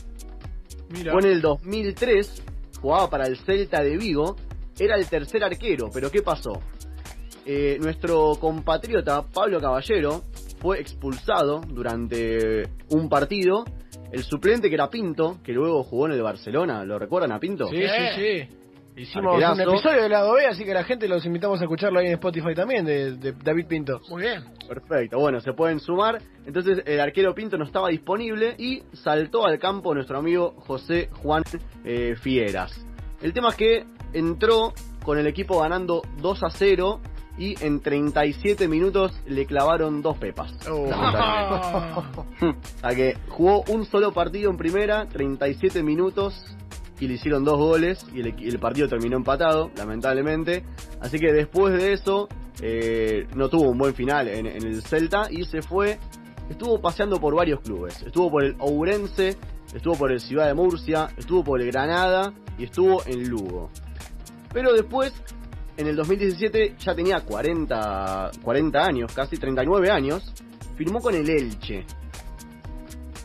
Mira. 0.88 1.12
Fue 1.12 1.22
en 1.24 1.28
el 1.28 1.42
2003, 1.42 2.42
jugaba 2.80 3.10
para 3.10 3.28
el 3.28 3.36
Celta 3.40 3.84
de 3.84 3.98
Vigo, 3.98 4.38
era 4.80 4.96
el 4.96 5.10
tercer 5.10 5.44
arquero, 5.44 5.90
pero 5.94 6.10
¿qué 6.10 6.22
pasó? 6.22 6.62
Eh, 7.46 7.78
nuestro 7.82 8.36
compatriota 8.40 9.24
Pablo 9.24 9.60
Caballero 9.60 10.22
fue 10.62 10.80
expulsado 10.80 11.60
durante 11.68 12.70
un 12.92 13.10
partido. 13.10 13.66
El 14.10 14.24
suplente 14.24 14.70
que 14.70 14.76
era 14.76 14.90
Pinto, 14.90 15.40
que 15.44 15.52
luego 15.52 15.84
jugó 15.84 16.06
en 16.06 16.14
el 16.14 16.22
Barcelona, 16.22 16.86
¿lo 16.86 16.98
recuerdan 16.98 17.34
a 17.34 17.40
Pinto? 17.40 17.68
Sí, 17.68 17.82
sí, 17.82 18.48
sí. 18.48 18.63
Hicimos 18.96 19.34
Arquerazo. 19.34 19.64
un 19.64 19.76
episodio 19.76 20.04
de 20.04 20.10
lado 20.10 20.34
B, 20.34 20.46
así 20.46 20.64
que 20.64 20.74
la 20.74 20.84
gente 20.84 21.08
los 21.08 21.26
invitamos 21.26 21.60
a 21.60 21.64
escucharlo 21.64 22.00
ahí 22.00 22.08
en 22.08 22.14
Spotify 22.14 22.54
también, 22.54 22.86
de, 22.86 23.18
de 23.18 23.32
David 23.32 23.66
Pinto. 23.68 24.02
Muy 24.10 24.22
bien. 24.22 24.44
Perfecto, 24.68 25.20
bueno, 25.20 25.40
se 25.40 25.54
pueden 25.54 25.80
sumar. 25.80 26.22
Entonces 26.46 26.84
el 26.86 27.00
arquero 27.00 27.34
Pinto 27.34 27.58
no 27.58 27.66
estaba 27.66 27.90
disponible 27.90 28.56
y 28.58 28.84
saltó 28.94 29.46
al 29.46 29.58
campo 29.60 29.94
nuestro 29.96 30.20
amigo 30.20 30.54
José 30.60 31.10
Juan 31.12 31.44
eh, 31.84 32.16
Figueras. 32.22 32.86
El 33.22 33.34
tema 33.34 33.50
es 33.50 33.56
que 33.56 33.86
entró 34.14 34.74
con 35.04 35.18
el 35.18 35.28
equipo 35.28 35.60
ganando 35.60 36.02
2 36.22 36.44
a 36.44 36.50
0 36.50 37.02
y 37.38 37.56
en 37.66 37.82
37 37.82 38.68
minutos 38.68 39.12
le 39.26 39.46
clavaron 39.46 40.02
dos 40.02 40.18
pepas. 40.18 40.54
Oh. 40.70 40.88
Lamentablemente. 40.88 42.54
A 42.84 42.94
que 42.94 43.18
jugó 43.30 43.64
un 43.70 43.86
solo 43.86 44.14
partido 44.14 44.52
en 44.52 44.58
primera, 44.58 45.08
37 45.08 45.82
minutos 45.82 46.36
y 47.04 47.08
le 47.08 47.16
hicieron 47.16 47.44
dos 47.44 47.58
goles 47.58 48.06
y 48.14 48.22
el, 48.22 48.60
partido 48.60 48.88
terminó 48.88 49.18
empatado, 49.18 49.70
lamentablemente. 49.76 50.64
Así 51.02 51.20
que 51.20 51.34
después 51.34 51.74
de 51.74 51.92
eso 51.92 52.30
eh, 52.62 53.28
no 53.36 53.50
tuvo 53.50 53.72
un 53.72 53.78
buen 53.78 53.94
final 53.94 54.30
en, 54.30 54.46
en 54.46 54.64
el 54.64 54.82
Celta 54.84 55.28
y 55.30 55.44
se 55.44 55.62
fue, 55.62 56.00
estuvo 56.50 56.80
paseando 56.80 57.20
por 57.20 57.36
varios 57.36 57.60
clubes. 57.60 58.02
Estuvo 58.04 58.32
por 58.32 58.46
el 58.46 58.56
Ourense, 58.58 59.36
estuvo 59.76 59.96
por 59.96 60.14
el 60.14 60.22
Ciudad 60.22 60.48
de 60.48 60.54
Murcia, 60.54 61.10
estuvo 61.18 61.44
por 61.44 61.60
el 61.60 61.70
Granada 61.70 62.34
y 62.58 62.64
estuvo 62.64 63.06
en 63.06 63.28
Lugo. 63.28 63.70
Pero 64.54 64.72
después, 64.72 65.12
en 65.76 65.88
el 65.88 65.98
2017 65.98 66.76
ya 66.80 66.96
tenía 66.96 67.20
40, 67.20 68.32
40 68.42 68.82
años, 68.82 69.14
casi 69.14 69.36
39 69.36 69.92
años, 69.92 70.34
firmó 70.78 71.02
con 71.02 71.16
el 71.16 71.30
Elche. 71.30 71.86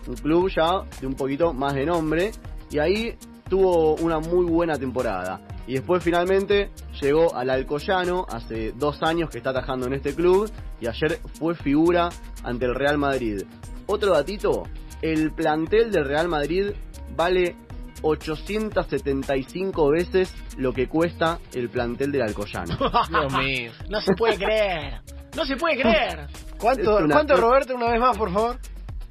Un 0.08 0.16
club 0.16 0.50
ya 0.50 0.82
de 1.00 1.06
un 1.06 1.14
poquito 1.14 1.52
más 1.52 1.74
de 1.74 1.86
nombre. 1.86 2.32
Y 2.70 2.78
ahí 2.78 3.16
tuvo 3.48 3.94
una 3.96 4.18
muy 4.18 4.46
buena 4.46 4.76
temporada. 4.78 5.40
Y 5.66 5.74
después 5.74 6.02
finalmente 6.02 6.70
llegó 7.00 7.34
al 7.34 7.50
Alcoyano, 7.50 8.24
hace 8.28 8.72
dos 8.72 9.02
años 9.02 9.28
que 9.30 9.38
está 9.38 9.50
atajando 9.50 9.86
en 9.86 9.94
este 9.94 10.14
club. 10.14 10.50
Y 10.80 10.86
ayer 10.86 11.20
fue 11.38 11.54
figura 11.54 12.08
ante 12.42 12.64
el 12.66 12.74
Real 12.74 12.96
Madrid. 12.98 13.42
Otro 13.86 14.12
datito, 14.12 14.62
el 15.02 15.32
plantel 15.32 15.90
del 15.92 16.04
Real 16.06 16.28
Madrid 16.28 16.72
vale 17.16 17.56
875 18.02 19.90
veces 19.90 20.34
lo 20.56 20.72
que 20.72 20.88
cuesta 20.88 21.38
el 21.54 21.68
plantel 21.68 22.12
del 22.12 22.22
Alcoyano. 22.22 22.76
Dios 23.08 23.32
mío. 23.38 23.72
No 23.88 24.00
se 24.00 24.14
puede 24.14 24.36
creer. 24.36 25.00
No 25.36 25.44
se 25.44 25.56
puede 25.56 25.80
creer. 25.80 26.26
¿Cuánto, 26.58 26.96
una- 26.98 27.14
¿cuánto 27.14 27.36
Roberto, 27.36 27.74
una 27.74 27.90
vez 27.90 28.00
más, 28.00 28.16
por 28.16 28.32
favor? 28.32 28.56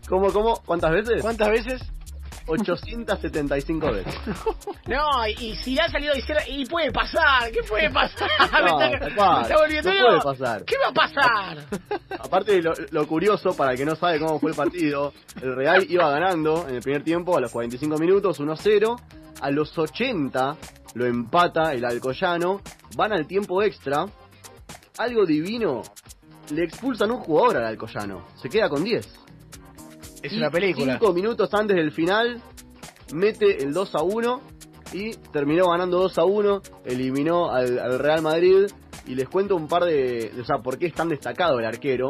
¿Cómo, 0.10 0.32
cómo? 0.32 0.62
¿Cuántas 0.66 0.92
veces? 0.92 1.22
¿Cuántas 1.22 1.50
veces? 1.50 1.82
875 2.48 3.92
veces. 3.92 4.16
No, 4.88 5.28
y, 5.28 5.54
si 5.58 5.76
le 5.76 5.82
ha 5.82 5.90
salido 5.90 6.14
a 6.14 6.16
decir, 6.16 6.36
y 6.48 6.66
puede 6.66 6.92
pasar, 6.94 7.52
¿qué 7.52 7.62
puede 7.62 7.90
pasar? 7.90 8.30
No, 8.66 8.78
me 8.78 8.86
está, 8.86 9.10
papá, 9.10 9.36
me 9.36 9.42
está 9.42 9.58
volviendo 9.58 9.94
no 9.94 10.08
puede 10.08 10.22
pasar. 10.22 10.64
¿Qué 10.64 10.76
va 10.78 10.88
a 10.88 10.94
pasar? 10.94 11.66
Aparte, 12.20 12.62
lo, 12.62 12.72
lo 12.92 13.06
curioso, 13.06 13.54
para 13.56 13.72
el 13.72 13.78
que 13.78 13.86
no 13.86 13.96
sabe 13.96 14.20
cómo 14.20 14.40
fue 14.40 14.52
el 14.52 14.56
partido, 14.56 15.14
el 15.42 15.56
Real 15.56 15.86
iba 15.90 16.10
ganando 16.10 16.66
en 16.70 16.76
el 16.76 16.82
primer 16.82 17.04
tiempo 17.04 17.38
a 17.38 17.42
los 17.42 17.52
45 17.52 17.98
minutos, 17.98 18.40
1-0. 18.40 18.98
A 19.42 19.52
los 19.52 19.78
80 19.78 20.58
lo 20.96 21.06
empata 21.06 21.74
el 21.74 21.86
Alcoyano. 21.86 22.62
Van 22.96 23.14
al 23.14 23.28
tiempo 23.28 23.62
extra. 23.62 24.06
Algo 24.98 25.26
divino. 25.26 25.84
Le 26.52 26.64
expulsan 26.64 27.12
un 27.12 27.20
jugador 27.20 27.58
al 27.58 27.66
Alcoyano. 27.66 28.26
Se 28.42 28.50
queda 28.50 28.70
con 28.70 28.84
10. 28.84 29.27
Es 30.22 30.34
Y 30.34 30.38
una 30.38 30.50
película. 30.50 30.98
Cinco 31.00 31.14
minutos 31.14 31.54
antes 31.54 31.78
del 31.78 31.92
final, 31.92 32.42
mete 33.14 33.64
el 33.64 33.74
2 33.74 33.96
a 33.96 34.04
1 34.04 34.42
y 34.94 35.12
terminó 35.32 35.70
ganando 35.70 36.00
2 36.00 36.18
a 36.18 36.24
1, 36.26 36.62
eliminó 36.86 37.52
al, 37.52 37.80
al 37.80 38.00
Real 38.00 38.22
Madrid 38.22 38.68
y 39.06 39.16
les 39.16 39.28
cuento 39.30 39.56
un 39.56 39.68
par 39.68 39.86
de, 39.86 40.32
o 40.40 40.46
sea, 40.46 40.58
por 40.58 40.78
qué 40.78 40.88
es 40.88 40.94
tan 40.94 41.10
destacado 41.10 41.60
el 41.60 41.66
arquero. 41.66 42.10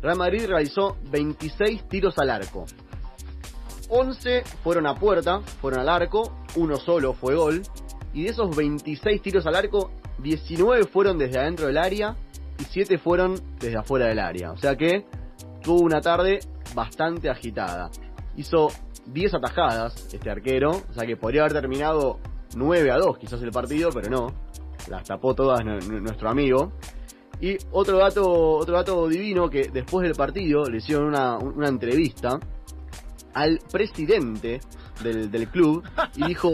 Real 0.00 0.16
Madrid 0.16 0.46
realizó 0.46 0.96
26 1.10 1.88
tiros 1.88 2.18
al 2.18 2.30
arco. 2.30 2.66
11 3.88 4.42
fueron 4.62 4.86
a 4.86 4.94
puerta, 4.94 5.40
fueron 5.60 5.80
al 5.80 5.88
arco, 5.88 6.36
uno 6.56 6.76
solo 6.76 7.12
fue 7.12 7.34
gol. 7.34 7.62
Y 8.12 8.24
de 8.24 8.30
esos 8.30 8.54
26 8.56 9.20
tiros 9.20 9.46
al 9.46 9.56
arco, 9.56 9.90
19 10.18 10.84
fueron 10.86 11.18
desde 11.18 11.38
adentro 11.38 11.66
del 11.66 11.78
área 11.78 12.16
y 12.58 12.64
7 12.64 12.98
fueron 12.98 13.40
desde 13.58 13.78
afuera 13.78 14.06
del 14.06 14.18
área. 14.18 14.52
O 14.52 14.56
sea 14.56 14.76
que 14.76 15.04
tuvo 15.62 15.80
una 15.80 16.00
tarde 16.00 16.40
bastante 16.76 17.28
agitada. 17.28 17.90
Hizo 18.36 18.68
10 19.06 19.34
atajadas 19.34 19.94
este 20.14 20.30
arquero, 20.30 20.70
o 20.70 20.92
sea 20.92 21.06
que 21.06 21.16
podría 21.16 21.40
haber 21.40 21.54
terminado 21.54 22.20
9 22.54 22.90
a 22.92 22.98
2 22.98 23.18
quizás 23.18 23.42
el 23.42 23.50
partido, 23.50 23.90
pero 23.92 24.08
no. 24.10 24.26
Las 24.88 25.04
tapó 25.08 25.34
todas 25.34 25.64
nu- 25.64 25.78
nu- 25.80 26.00
nuestro 26.00 26.28
amigo. 26.30 26.72
Y 27.40 27.56
otro 27.72 27.98
dato, 27.98 28.24
otro 28.30 28.74
dato 28.76 29.08
divino 29.08 29.48
que 29.50 29.68
después 29.72 30.06
del 30.06 30.14
partido 30.16 30.64
le 30.70 30.78
hicieron 30.78 31.06
una, 31.08 31.36
una 31.38 31.68
entrevista 31.68 32.38
al 33.34 33.58
presidente 33.72 34.60
del, 35.02 35.30
del 35.30 35.48
club 35.48 35.82
y 36.14 36.26
dijo, 36.28 36.50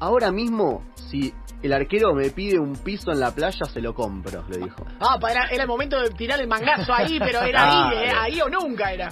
ahora 0.00 0.30
mismo 0.30 0.84
si 1.10 1.34
el 1.62 1.72
arquero 1.72 2.14
me 2.14 2.30
pide 2.30 2.58
un 2.58 2.74
piso 2.76 3.10
en 3.12 3.20
la 3.20 3.34
playa 3.34 3.64
se 3.66 3.80
lo 3.80 3.94
compro, 3.94 4.44
le 4.48 4.58
dijo. 4.58 4.84
Ah, 5.00 5.18
era, 5.30 5.46
era 5.50 5.62
el 5.62 5.68
momento 5.68 6.00
de 6.00 6.10
tirar 6.10 6.40
el 6.40 6.46
mangazo 6.48 6.92
ahí, 6.94 7.18
pero 7.18 7.40
era 7.42 7.90
ahí, 7.90 7.96
eh, 8.06 8.12
ahí 8.18 8.40
o 8.40 8.48
nunca 8.48 8.92
era. 8.92 9.08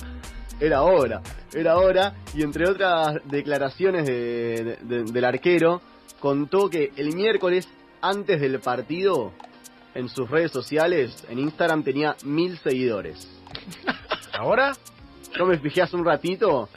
Era 0.60 0.78
ahora, 0.78 1.20
era 1.52 1.72
ahora, 1.72 2.14
y 2.34 2.42
entre 2.42 2.68
otras 2.68 3.16
declaraciones 3.24 4.06
de- 4.06 4.78
de- 4.82 5.04
del 5.04 5.24
arquero, 5.24 5.82
contó 6.20 6.70
que 6.70 6.92
el 6.96 7.14
miércoles 7.14 7.68
antes 8.00 8.40
del 8.40 8.60
partido, 8.60 9.32
en 9.94 10.08
sus 10.08 10.30
redes 10.30 10.50
sociales, 10.52 11.24
en 11.28 11.38
Instagram 11.38 11.82
tenía 11.82 12.16
mil 12.24 12.58
seguidores. 12.58 13.28
¿Ahora? 14.32 14.72
Yo 15.36 15.46
me 15.46 15.58
fijé 15.58 15.82
hace 15.82 15.96
un 15.96 16.04
ratito, 16.04 16.68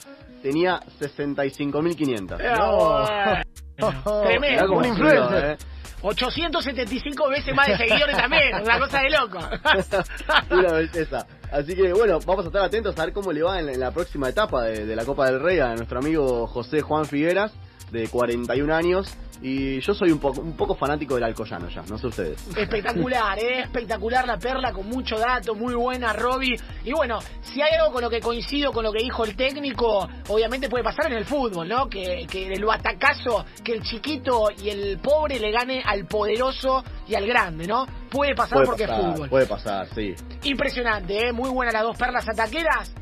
tenía 0.42 0.80
65.500. 1.00 2.40
Eh, 2.40 3.42
Mirá 3.78 4.02
Tremendo. 4.24 4.66
cómo 4.66 4.78
Un 4.80 4.84
influencer. 4.86 5.44
eh. 5.52 5.56
875 6.02 7.28
veces 7.28 7.54
más 7.54 7.66
de 7.66 7.76
seguidores 7.76 8.16
también, 8.16 8.54
una 8.62 8.78
cosa 8.78 9.00
de 9.00 9.10
loco. 9.10 9.38
Una 10.50 10.72
belleza. 10.72 11.26
Así 11.50 11.74
que 11.74 11.92
bueno, 11.92 12.18
vamos 12.26 12.44
a 12.44 12.48
estar 12.48 12.62
atentos 12.62 12.98
a 12.98 13.04
ver 13.04 13.14
cómo 13.14 13.32
le 13.32 13.42
va 13.42 13.58
en 13.58 13.80
la, 13.80 13.90
próxima 13.90 14.28
etapa 14.28 14.64
de 14.64 14.94
la 14.94 15.04
Copa 15.04 15.30
del 15.30 15.40
Rey 15.40 15.58
a 15.58 15.74
nuestro 15.74 15.98
amigo 15.98 16.46
José 16.46 16.82
Juan 16.82 17.06
Figueras, 17.06 17.52
de 17.90 18.08
41 18.08 18.74
años. 18.74 19.14
Y 19.40 19.78
yo 19.82 19.94
soy 19.94 20.10
un 20.10 20.18
poco, 20.18 20.40
un 20.40 20.56
poco 20.56 20.74
fanático 20.74 21.14
del 21.14 21.22
Alcoyano 21.22 21.68
ya, 21.68 21.82
no 21.82 21.96
sé 21.96 22.08
ustedes. 22.08 22.44
Espectacular, 22.56 23.38
¿eh? 23.42 23.60
espectacular 23.60 24.26
la 24.26 24.36
perla 24.36 24.72
con 24.72 24.88
mucho 24.88 25.16
dato, 25.16 25.54
muy 25.54 25.74
buena 25.74 26.12
Robbie. 26.12 26.56
Y 26.84 26.92
bueno, 26.92 27.20
si 27.42 27.62
hay 27.62 27.72
algo 27.78 27.92
con 27.92 28.02
lo 28.02 28.10
que 28.10 28.18
coincido 28.20 28.72
con 28.72 28.82
lo 28.82 28.90
que 28.90 29.00
dijo 29.00 29.24
el 29.24 29.36
técnico, 29.36 30.08
obviamente 30.28 30.68
puede 30.68 30.82
pasar 30.82 31.06
en 31.12 31.18
el 31.18 31.24
fútbol, 31.24 31.68
¿no? 31.68 31.88
Que, 31.88 32.26
que 32.28 32.48
el 32.48 32.64
batacazo, 32.64 33.44
que 33.62 33.74
el 33.74 33.82
chiquito 33.82 34.48
y 34.60 34.70
el 34.70 34.98
pobre 34.98 35.38
le 35.38 35.52
gane 35.52 35.82
al 35.86 36.06
poderoso 36.06 36.82
y 37.06 37.14
al 37.14 37.24
grande, 37.24 37.68
¿no? 37.68 37.86
Puede 38.10 38.34
pasar 38.34 38.54
Puede 38.54 38.66
porque 38.66 38.86
pasar, 38.88 39.00
es 39.00 39.12
fútbol. 39.12 39.28
puede 39.28 39.46
pasar, 39.46 39.86
sí. 39.94 40.14
Impresionante, 40.42 41.28
¿eh? 41.28 41.32
muy 41.32 41.48
buena 41.50 41.70
las 41.70 41.84
dos 41.84 41.96
perlas 41.96 42.28
ataqueras. 42.28 42.92